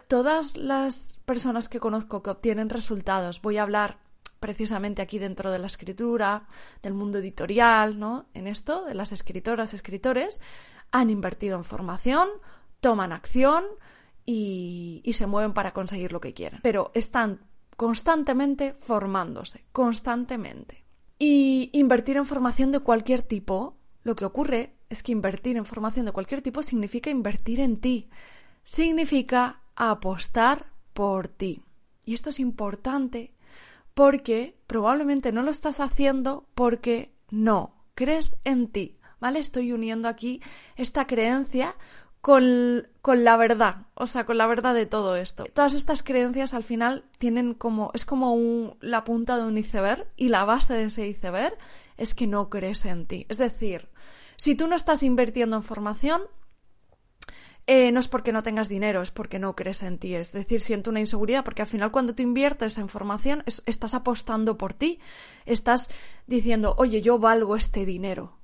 todas 0.08 0.56
las 0.56 1.20
personas 1.26 1.70
que 1.70 1.80
conozco 1.80 2.22
que 2.24 2.30
obtienen 2.30 2.70
resultados, 2.70 3.42
voy 3.42 3.58
a 3.58 3.64
hablar 3.64 4.00
precisamente 4.40 5.02
aquí 5.02 5.20
dentro 5.20 5.52
de 5.52 5.60
la 5.60 5.68
escritura, 5.68 6.48
del 6.82 6.94
mundo 6.94 7.20
editorial, 7.20 8.00
¿no? 8.00 8.26
En 8.34 8.48
esto, 8.48 8.86
de 8.86 8.96
las 8.96 9.12
escritoras, 9.12 9.74
escritores, 9.74 10.40
han 10.92 11.10
invertido 11.10 11.58
en 11.58 11.64
formación, 11.64 12.30
toman 12.80 13.12
acción 13.12 13.66
y, 14.26 15.02
y 15.04 15.14
se 15.14 15.28
mueven 15.28 15.54
para 15.54 15.74
conseguir 15.74 16.12
lo 16.12 16.22
que 16.22 16.34
quieren. 16.34 16.60
Pero 16.64 16.92
están 16.94 17.42
constantemente 17.76 18.74
formándose, 18.74 19.66
constantemente. 19.72 20.84
Y 21.18 21.70
invertir 21.74 22.18
en 22.18 22.26
formación 22.26 22.72
de 22.72 22.80
cualquier 22.80 23.22
tipo, 23.24 23.78
lo 24.04 24.16
que 24.16 24.26
ocurre 24.26 24.76
es 24.90 25.04
que 25.04 25.12
invertir 25.12 25.58
en 25.58 25.66
formación 25.66 26.06
de 26.06 26.12
cualquier 26.12 26.42
tipo 26.42 26.64
significa 26.64 27.10
invertir 27.10 27.60
en 27.60 27.78
ti, 27.80 28.10
significa 28.64 29.62
apostar 29.76 30.72
por 30.94 31.28
ti. 31.28 31.64
Y 32.06 32.14
esto 32.14 32.30
es 32.30 32.40
importante 32.40 33.34
porque 34.00 34.56
probablemente 34.66 35.34
no 35.34 35.44
lo 35.44 35.52
estás 35.52 35.82
haciendo 35.82 36.48
porque 36.56 37.12
no 37.32 37.84
crees 37.96 38.38
en 38.46 38.70
ti, 38.70 38.98
¿vale? 39.20 39.40
Estoy 39.40 39.74
uniendo 39.74 40.08
aquí 40.08 40.42
esta 40.78 41.06
creencia 41.06 41.76
con, 42.22 42.88
con, 43.02 43.26
la 43.26 43.36
verdad, 43.36 43.88
o 43.96 44.08
sea, 44.08 44.26
con 44.26 44.38
la 44.38 44.48
verdad 44.48 44.74
de 44.74 44.86
todo 44.86 45.18
esto. 45.18 45.44
Todas 45.54 45.74
estas 45.74 46.02
creencias 46.02 46.54
al 46.54 46.64
final 46.64 47.04
tienen 47.18 47.54
como, 47.54 47.92
es 47.94 48.06
como 48.06 48.78
la 48.80 49.04
punta 49.04 49.36
de 49.36 49.44
un 49.44 49.58
iceberg 49.58 50.08
y 50.16 50.30
la 50.30 50.46
base 50.46 50.76
de 50.76 50.86
ese 50.86 51.06
iceberg 51.06 51.58
es 51.98 52.16
que 52.16 52.26
no 52.26 52.50
crees 52.50 52.86
en 52.86 53.06
ti. 53.06 53.26
Es 53.28 53.38
decir, 53.38 53.90
si 54.38 54.56
tú 54.56 54.68
no 54.68 54.78
estás 54.78 55.04
invirtiendo 55.04 55.58
en 55.58 55.64
formación, 55.64 56.22
eh, 57.72 57.92
no 57.92 58.00
es 58.00 58.08
porque 58.08 58.32
no 58.32 58.42
tengas 58.42 58.68
dinero, 58.68 59.04
es 59.04 59.12
porque 59.12 59.38
no 59.38 59.56
crees 59.56 59.84
en 59.84 60.00
ti. 60.00 60.16
Es 60.16 60.32
decir, 60.32 60.62
siento 60.62 60.90
una 60.90 61.02
inseguridad, 61.02 61.44
porque 61.44 61.62
al 61.62 61.68
final 61.68 61.92
cuando 61.92 62.16
tú 62.16 62.24
inviertes 62.24 62.80
en 62.80 62.90
formación, 62.90 63.44
estás 63.68 63.94
apostando 63.94 64.58
por 64.58 64.74
ti. 64.74 64.98
Estás 65.46 65.88
diciendo, 66.26 66.74
oye, 66.80 67.04
yo 67.04 67.20
valgo 67.20 67.56
este 67.56 67.86
dinero 67.86 68.39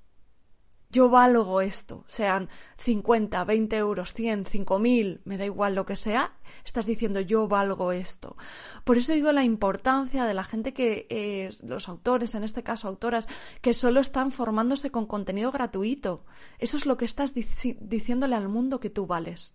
yo 0.89 1.09
valgo 1.09 1.61
esto, 1.61 2.05
sean 2.07 2.49
50, 2.77 3.43
20 3.43 3.77
euros, 3.77 4.13
100, 4.13 4.45
5000, 4.45 5.21
me 5.25 5.37
da 5.37 5.45
igual 5.45 5.75
lo 5.75 5.85
que 5.85 5.95
sea, 5.95 6.33
estás 6.63 6.85
diciendo 6.85 7.19
yo 7.19 7.47
valgo 7.47 7.91
esto. 7.91 8.37
Por 8.83 8.97
eso 8.97 9.13
digo 9.13 9.31
la 9.31 9.43
importancia 9.43 10.25
de 10.25 10.33
la 10.33 10.43
gente 10.43 10.73
que, 10.73 11.07
eh, 11.09 11.49
los 11.63 11.89
autores, 11.89 12.35
en 12.35 12.43
este 12.43 12.63
caso 12.63 12.87
autoras, 12.87 13.27
que 13.61 13.73
solo 13.73 13.99
están 13.99 14.31
formándose 14.31 14.91
con 14.91 15.05
contenido 15.05 15.51
gratuito. 15.51 16.25
Eso 16.59 16.77
es 16.77 16.85
lo 16.85 16.97
que 16.97 17.05
estás 17.05 17.33
diciéndole 17.33 18.35
al 18.35 18.47
mundo 18.47 18.79
que 18.79 18.89
tú 18.89 19.05
vales. 19.05 19.53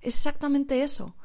Es 0.00 0.16
exactamente 0.16 0.82
eso. 0.82 1.16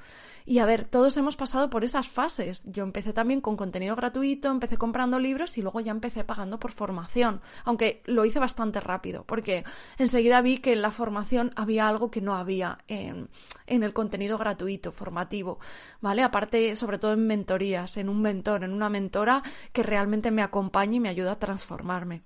Y 0.45 0.60
a 0.60 0.65
ver, 0.65 0.86
todos 0.86 1.15
hemos 1.17 1.36
pasado 1.36 1.69
por 1.69 1.84
esas 1.84 2.08
fases. 2.08 2.63
Yo 2.65 2.84
empecé 2.84 3.13
también 3.13 3.41
con 3.41 3.58
contenido 3.58 3.95
gratuito, 3.95 4.49
empecé 4.49 4.78
comprando 4.78 5.19
libros 5.19 5.58
y 5.58 5.62
luego 5.62 5.80
ya 5.80 5.91
empecé 5.91 6.23
pagando 6.23 6.60
por 6.60 6.71
formación, 6.71 7.41
aunque 7.65 8.02
lo 8.06 8.25
hice 8.25 8.39
bastante 8.39 8.80
rápido, 8.80 9.23
porque 9.25 9.63
enseguida 9.97 10.41
vi 10.41 10.58
que 10.58 10.73
en 10.73 10.82
la 10.82 10.91
formación 10.91 11.52
había 11.56 11.88
algo 11.88 12.12
que 12.12 12.21
no 12.21 12.36
había 12.36 12.80
en, 12.88 13.30
en 13.67 13.84
el 13.84 13.93
contenido 13.93 14.38
gratuito, 14.38 14.91
formativo, 14.91 15.60
¿vale? 16.02 16.23
Aparte, 16.23 16.75
sobre 16.75 16.97
todo 16.97 17.13
en 17.13 17.28
mentorías, 17.28 17.97
en 17.97 18.10
un 18.10 18.21
mentor, 18.21 18.63
en 18.63 18.73
una 18.73 18.89
mentora 18.89 19.43
que 19.71 19.84
realmente 19.84 20.32
me 20.32 20.41
acompañe 20.41 20.97
y 20.97 20.99
me 20.99 21.10
ayuda 21.10 21.34
a 21.34 21.39
transformarme. 21.39 22.23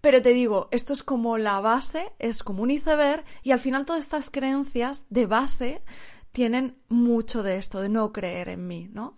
Pero 0.00 0.22
te 0.22 0.32
digo, 0.32 0.68
esto 0.70 0.92
es 0.92 1.02
como 1.02 1.38
la 1.38 1.58
base, 1.60 2.12
es 2.18 2.44
como 2.44 2.62
un 2.62 2.70
iceberg 2.70 3.24
y 3.42 3.50
al 3.50 3.58
final 3.58 3.84
todas 3.84 4.04
estas 4.04 4.30
creencias 4.30 5.04
de 5.10 5.26
base 5.26 5.82
tienen 6.32 6.76
mucho 6.88 7.42
de 7.42 7.56
esto, 7.56 7.80
de 7.80 7.88
no 7.88 8.12
creer 8.12 8.48
en 8.48 8.66
mí, 8.66 8.88
¿no? 8.92 9.14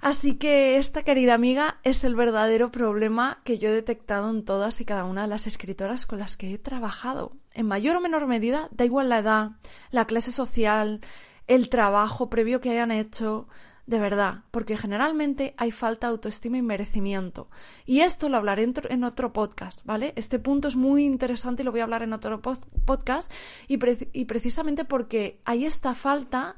Así 0.00 0.36
que 0.36 0.76
esta 0.76 1.02
querida 1.02 1.32
amiga 1.32 1.78
es 1.82 2.04
el 2.04 2.14
verdadero 2.14 2.70
problema 2.70 3.40
que 3.42 3.58
yo 3.58 3.70
he 3.70 3.72
detectado 3.72 4.28
en 4.28 4.44
todas 4.44 4.78
y 4.82 4.84
cada 4.84 5.04
una 5.04 5.22
de 5.22 5.28
las 5.28 5.46
escritoras 5.46 6.04
con 6.04 6.18
las 6.18 6.36
que 6.36 6.52
he 6.52 6.58
trabajado. 6.58 7.32
En 7.54 7.66
mayor 7.66 7.96
o 7.96 8.00
menor 8.02 8.26
medida, 8.26 8.68
da 8.70 8.84
igual 8.84 9.08
la 9.08 9.20
edad, 9.20 9.52
la 9.90 10.04
clase 10.04 10.30
social, 10.30 11.00
el 11.46 11.70
trabajo 11.70 12.28
previo 12.28 12.60
que 12.60 12.68
hayan 12.68 12.90
hecho, 12.90 13.48
de 13.86 13.98
verdad, 13.98 14.44
porque 14.50 14.76
generalmente 14.76 15.54
hay 15.58 15.70
falta 15.70 16.06
de 16.06 16.12
autoestima 16.12 16.56
y 16.56 16.62
merecimiento. 16.62 17.48
Y 17.84 18.00
esto 18.00 18.28
lo 18.28 18.38
hablaré 18.38 18.70
en 18.88 19.04
otro 19.04 19.32
podcast, 19.32 19.84
¿vale? 19.84 20.14
Este 20.16 20.38
punto 20.38 20.68
es 20.68 20.76
muy 20.76 21.04
interesante 21.04 21.62
y 21.62 21.64
lo 21.64 21.70
voy 21.70 21.80
a 21.80 21.84
hablar 21.84 22.02
en 22.02 22.14
otro 22.14 22.40
podcast 22.40 23.30
y, 23.68 23.76
precisamente 24.24 24.84
porque 24.84 25.40
hay 25.44 25.66
esta 25.66 25.94
falta 25.94 26.56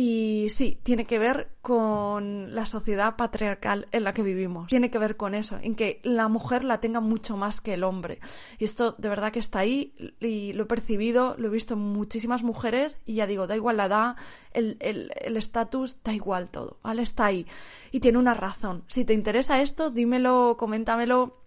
y 0.00 0.46
sí, 0.50 0.78
tiene 0.84 1.06
que 1.06 1.18
ver 1.18 1.48
con 1.60 2.54
la 2.54 2.66
sociedad 2.66 3.16
patriarcal 3.16 3.88
en 3.90 4.04
la 4.04 4.14
que 4.14 4.22
vivimos. 4.22 4.68
Tiene 4.68 4.92
que 4.92 4.98
ver 4.98 5.16
con 5.16 5.34
eso, 5.34 5.58
en 5.60 5.74
que 5.74 5.98
la 6.04 6.28
mujer 6.28 6.62
la 6.62 6.78
tenga 6.78 7.00
mucho 7.00 7.36
más 7.36 7.60
que 7.60 7.74
el 7.74 7.82
hombre. 7.82 8.20
Y 8.60 8.64
esto 8.64 8.94
de 8.96 9.08
verdad 9.08 9.32
que 9.32 9.40
está 9.40 9.58
ahí 9.58 9.96
y 10.20 10.52
lo 10.52 10.62
he 10.62 10.66
percibido, 10.66 11.34
lo 11.36 11.48
he 11.48 11.50
visto 11.50 11.74
en 11.74 11.80
muchísimas 11.80 12.44
mujeres 12.44 13.00
y 13.06 13.14
ya 13.14 13.26
digo, 13.26 13.48
da 13.48 13.56
igual 13.56 13.78
la 13.78 13.86
edad, 13.86 14.16
el 14.52 15.36
estatus, 15.36 16.00
da 16.04 16.12
igual 16.12 16.48
todo, 16.48 16.78
¿vale? 16.84 17.02
Está 17.02 17.24
ahí. 17.24 17.44
Y 17.90 17.98
tiene 17.98 18.18
una 18.18 18.34
razón. 18.34 18.84
Si 18.86 19.04
te 19.04 19.14
interesa 19.14 19.60
esto, 19.62 19.90
dímelo, 19.90 20.58
coméntamelo 20.60 21.42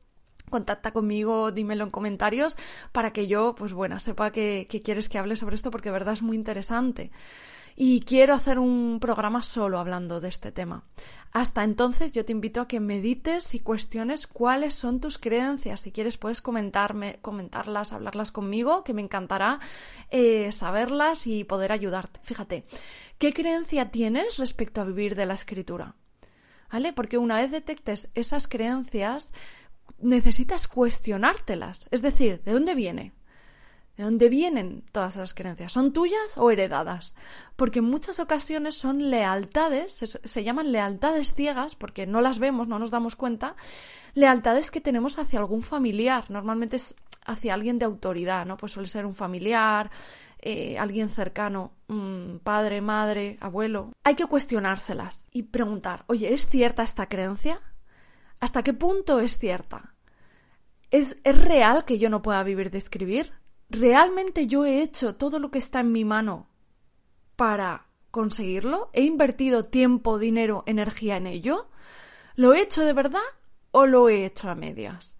contacta 0.50 0.92
conmigo, 0.92 1.54
dímelo 1.54 1.86
en 1.86 1.92
comentarios 1.92 2.58
para 2.92 3.14
que 3.14 3.28
yo, 3.28 3.56
pues 3.56 3.72
bueno, 3.72 3.98
sepa 4.02 4.32
que, 4.32 4.68
que, 4.70 4.82
quieres 4.82 5.08
que 5.08 5.18
hable 5.18 5.38
sobre 5.38 5.56
esto 5.56 5.72
porque 5.72 5.88
de 5.88 5.94
verdad 5.94 6.16
es 6.16 6.22
muy 6.22 6.36
interesante 6.36 7.12
y 7.84 8.02
quiero 8.02 8.36
hacer 8.36 8.60
un 8.60 9.00
programa 9.02 9.42
solo 9.42 9.80
hablando 9.80 10.22
de 10.22 10.30
este 10.30 10.52
tema. 10.52 10.84
Hasta 11.32 11.64
entonces 11.64 12.12
yo 12.12 12.24
te 12.24 12.32
invito 12.32 12.62
a 12.62 12.68
que 12.68 12.80
medites 12.80 13.56
y 13.56 13.60
cuestiones 13.60 14.28
cuáles 14.28 14.76
son 14.76 15.00
tus 15.00 15.18
creencias. 15.18 15.80
Si 15.80 15.92
quieres 15.92 16.20
puedes 16.20 16.44
comentarme, 16.44 17.18
comentarlas, 17.24 17.92
hablarlas 17.92 18.32
conmigo, 18.32 18.84
que 18.84 18.94
me 18.94 19.02
encantará 19.02 19.60
eh, 20.12 20.52
saberlas 20.52 21.26
y 21.26 21.44
poder 21.44 21.72
ayudarte. 21.72 22.20
Fíjate, 22.22 22.66
¿qué 23.18 23.34
creencia 23.34 23.90
tienes 23.90 24.38
respecto 24.38 24.82
a 24.82 24.86
vivir 24.86 25.16
de 25.16 25.26
la 25.26 25.34
escritura? 25.34 25.96
¿Vale? 26.72 26.94
Porque 26.94 27.18
una 27.18 27.38
vez 27.38 27.50
detectes 27.50 28.12
esas 28.14 28.48
creencias, 28.48 29.32
necesitas 29.98 30.68
cuestionártelas. 30.68 31.88
Es 31.90 32.04
decir, 32.04 32.44
¿de 32.44 32.52
dónde 32.52 32.76
viene? 32.76 33.12
¿De 34.02 34.06
dónde 34.06 34.30
vienen 34.30 34.84
todas 34.92 35.14
esas 35.14 35.36
creencias? 35.36 35.74
¿Son 35.74 35.94
tuyas 35.94 36.36
o 36.36 36.50
heredadas? 36.50 37.14
Porque 37.56 37.78
en 37.78 37.86
muchas 37.86 38.20
ocasiones 38.20 38.74
son 38.74 39.12
lealtades, 39.12 39.94
se, 40.24 40.44
llaman 40.44 40.72
lealtades 40.72 41.36
ciegas, 41.36 41.76
porque 41.76 42.08
no 42.08 42.20
las 42.20 42.40
vemos, 42.40 42.68
no 42.68 42.80
nos 42.80 42.90
damos 42.90 43.16
cuenta, 43.16 43.56
lealtades 44.16 44.72
que 44.72 44.82
tenemos 44.82 45.20
hacia 45.20 45.38
algún 45.38 45.62
familiar, 45.62 46.32
normalmente 46.32 46.78
es 46.78 46.96
hacia 47.28 47.54
alguien 47.54 47.78
de 47.78 47.86
autoridad, 47.86 48.48
¿no? 48.48 48.58
Pues 48.58 48.72
suele 48.72 48.88
ser 48.88 49.06
un 49.06 49.14
familiar, 49.14 49.92
eh, 50.40 50.80
alguien 50.80 51.10
cercano, 51.10 51.74
padre, 52.42 52.82
madre, 52.82 53.38
abuelo. 53.40 53.92
Hay 54.04 54.16
que 54.16 54.26
cuestionárselas 54.26 55.24
y 55.32 55.44
preguntar, 55.44 56.06
oye, 56.08 56.34
¿es 56.34 56.50
cierta 56.50 56.82
esta 56.82 57.06
creencia? 57.06 57.62
¿Hasta 58.40 58.64
qué 58.64 58.74
punto 58.74 59.20
es 59.20 59.38
cierta? 59.38 59.94
¿Es, 60.90 61.18
¿Es 61.24 61.38
real 61.40 61.86
que 61.86 62.00
yo 62.00 62.10
no 62.10 62.24
pueda 62.24 62.42
vivir 62.42 62.72
de 62.72 62.80
escribir? 62.80 63.40
¿Realmente 63.72 64.48
yo 64.48 64.66
he 64.66 64.82
hecho 64.82 65.16
todo 65.16 65.40
lo 65.40 65.50
que 65.50 65.60
está 65.60 65.80
en 65.80 65.92
mi 65.92 66.06
mano 66.06 66.48
para 67.36 67.88
conseguirlo? 68.12 68.90
¿He 68.94 69.04
invertido 69.04 69.66
tiempo, 69.66 70.20
dinero, 70.20 70.64
energía 70.66 71.18
en 71.18 71.28
ello? 71.28 71.68
¿Lo 72.36 72.54
he 72.54 72.62
hecho 72.62 72.84
de 72.84 72.94
verdad 72.94 73.22
o 73.72 73.86
lo 73.86 74.10
he 74.10 74.26
hecho 74.26 74.50
a 74.50 74.56
medias? 74.56 75.18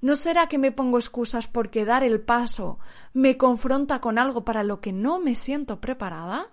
¿No 0.00 0.16
será 0.16 0.48
que 0.48 0.58
me 0.58 0.72
pongo 0.72 0.98
excusas 0.98 1.46
porque 1.46 1.84
dar 1.84 2.04
el 2.04 2.20
paso 2.20 2.78
me 3.14 3.38
confronta 3.38 4.00
con 4.00 4.18
algo 4.18 4.44
para 4.44 4.62
lo 4.62 4.80
que 4.80 4.92
no 4.92 5.18
me 5.18 5.34
siento 5.34 5.80
preparada? 5.80 6.48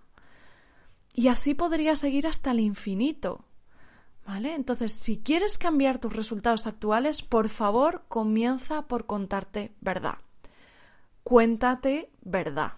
Y 1.14 1.28
así 1.28 1.54
podría 1.54 1.96
seguir 1.96 2.28
hasta 2.28 2.52
el 2.52 2.62
infinito. 2.62 3.44
¿Vale? 4.26 4.54
Entonces, 4.54 4.94
si 4.94 5.18
quieres 5.18 5.58
cambiar 5.58 5.98
tus 5.98 6.16
resultados 6.16 6.68
actuales, 6.68 7.24
por 7.24 7.50
favor, 7.50 8.04
comienza 8.08 8.84
por 8.84 9.06
contarte 9.06 9.74
verdad. 9.82 10.20
Cuéntate 11.32 12.10
verdad. 12.24 12.74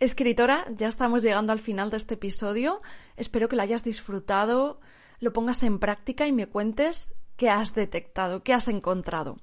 Escritora, 0.00 0.64
ya 0.74 0.88
estamos 0.88 1.22
llegando 1.22 1.52
al 1.52 1.58
final 1.58 1.90
de 1.90 1.98
este 1.98 2.14
episodio. 2.14 2.78
Espero 3.18 3.46
que 3.46 3.56
lo 3.56 3.62
hayas 3.62 3.84
disfrutado, 3.84 4.80
lo 5.20 5.34
pongas 5.34 5.62
en 5.62 5.78
práctica 5.78 6.26
y 6.26 6.32
me 6.32 6.46
cuentes 6.46 7.14
qué 7.36 7.50
has 7.50 7.74
detectado, 7.74 8.42
qué 8.42 8.54
has 8.54 8.68
encontrado. 8.68 9.36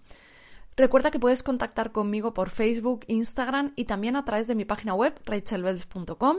Recuerda 0.75 1.11
que 1.11 1.19
puedes 1.19 1.43
contactar 1.43 1.91
conmigo 1.91 2.33
por 2.33 2.49
Facebook, 2.49 3.01
Instagram 3.05 3.73
y 3.75 3.85
también 3.85 4.15
a 4.15 4.25
través 4.25 4.47
de 4.47 4.55
mi 4.55 4.65
página 4.65 4.95
web 4.95 5.13
rachelbells.com. 5.23 6.37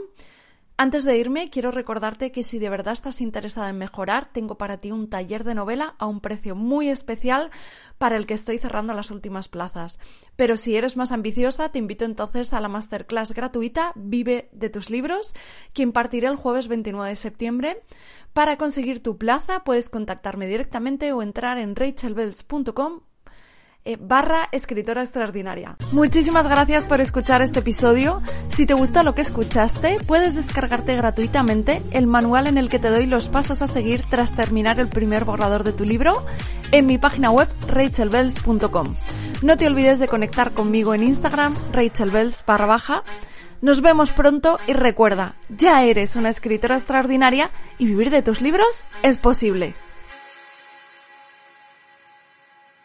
Antes 0.82 1.04
de 1.04 1.16
irme, 1.16 1.48
quiero 1.48 1.70
recordarte 1.70 2.32
que 2.32 2.42
si 2.42 2.58
de 2.58 2.68
verdad 2.68 2.94
estás 2.94 3.20
interesada 3.20 3.68
en 3.68 3.78
mejorar, 3.78 4.30
tengo 4.32 4.58
para 4.58 4.78
ti 4.78 4.90
un 4.90 5.08
taller 5.08 5.44
de 5.44 5.54
novela 5.54 5.94
a 6.00 6.06
un 6.06 6.20
precio 6.20 6.56
muy 6.56 6.88
especial 6.88 7.52
para 7.98 8.16
el 8.16 8.26
que 8.26 8.34
estoy 8.34 8.58
cerrando 8.58 8.92
las 8.92 9.12
últimas 9.12 9.46
plazas. 9.46 10.00
Pero 10.34 10.56
si 10.56 10.74
eres 10.74 10.96
más 10.96 11.12
ambiciosa, 11.12 11.68
te 11.68 11.78
invito 11.78 12.04
entonces 12.04 12.52
a 12.52 12.58
la 12.58 12.66
masterclass 12.66 13.32
gratuita 13.32 13.92
Vive 13.94 14.48
de 14.50 14.70
tus 14.70 14.90
libros, 14.90 15.34
que 15.72 15.84
impartiré 15.84 16.26
el 16.26 16.34
jueves 16.34 16.66
29 16.66 17.10
de 17.10 17.14
septiembre. 17.14 17.82
Para 18.32 18.56
conseguir 18.56 19.04
tu 19.04 19.18
plaza, 19.18 19.62
puedes 19.62 19.88
contactarme 19.88 20.48
directamente 20.48 21.12
o 21.12 21.22
entrar 21.22 21.58
en 21.58 21.76
rachelbells.com 21.76 23.02
eh, 23.84 23.96
barra 24.00 24.48
escritora 24.52 25.02
extraordinaria. 25.02 25.76
Muchísimas 25.90 26.46
gracias 26.48 26.84
por 26.84 27.00
escuchar 27.00 27.42
este 27.42 27.60
episodio. 27.60 28.22
Si 28.48 28.66
te 28.66 28.74
gusta 28.74 29.02
lo 29.02 29.14
que 29.14 29.22
escuchaste, 29.22 29.98
puedes 30.06 30.34
descargarte 30.34 30.96
gratuitamente 30.96 31.82
el 31.90 32.06
manual 32.06 32.46
en 32.46 32.58
el 32.58 32.68
que 32.68 32.78
te 32.78 32.90
doy 32.90 33.06
los 33.06 33.28
pasos 33.28 33.62
a 33.62 33.66
seguir 33.66 34.04
tras 34.08 34.32
terminar 34.32 34.78
el 34.78 34.88
primer 34.88 35.24
borrador 35.24 35.64
de 35.64 35.72
tu 35.72 35.84
libro 35.84 36.12
en 36.70 36.86
mi 36.86 36.98
página 36.98 37.30
web 37.30 37.48
rachelbells.com. 37.68 38.94
No 39.42 39.56
te 39.56 39.66
olvides 39.66 39.98
de 39.98 40.08
conectar 40.08 40.52
conmigo 40.52 40.94
en 40.94 41.02
Instagram, 41.02 41.56
rachelbells 41.72 42.44
barra 42.46 42.66
baja. 42.66 43.02
Nos 43.60 43.80
vemos 43.80 44.10
pronto 44.10 44.58
y 44.66 44.72
recuerda, 44.72 45.36
ya 45.48 45.84
eres 45.84 46.16
una 46.16 46.30
escritora 46.30 46.76
extraordinaria 46.76 47.50
y 47.78 47.86
vivir 47.86 48.10
de 48.10 48.22
tus 48.22 48.40
libros 48.40 48.84
es 49.02 49.18
posible. 49.18 49.74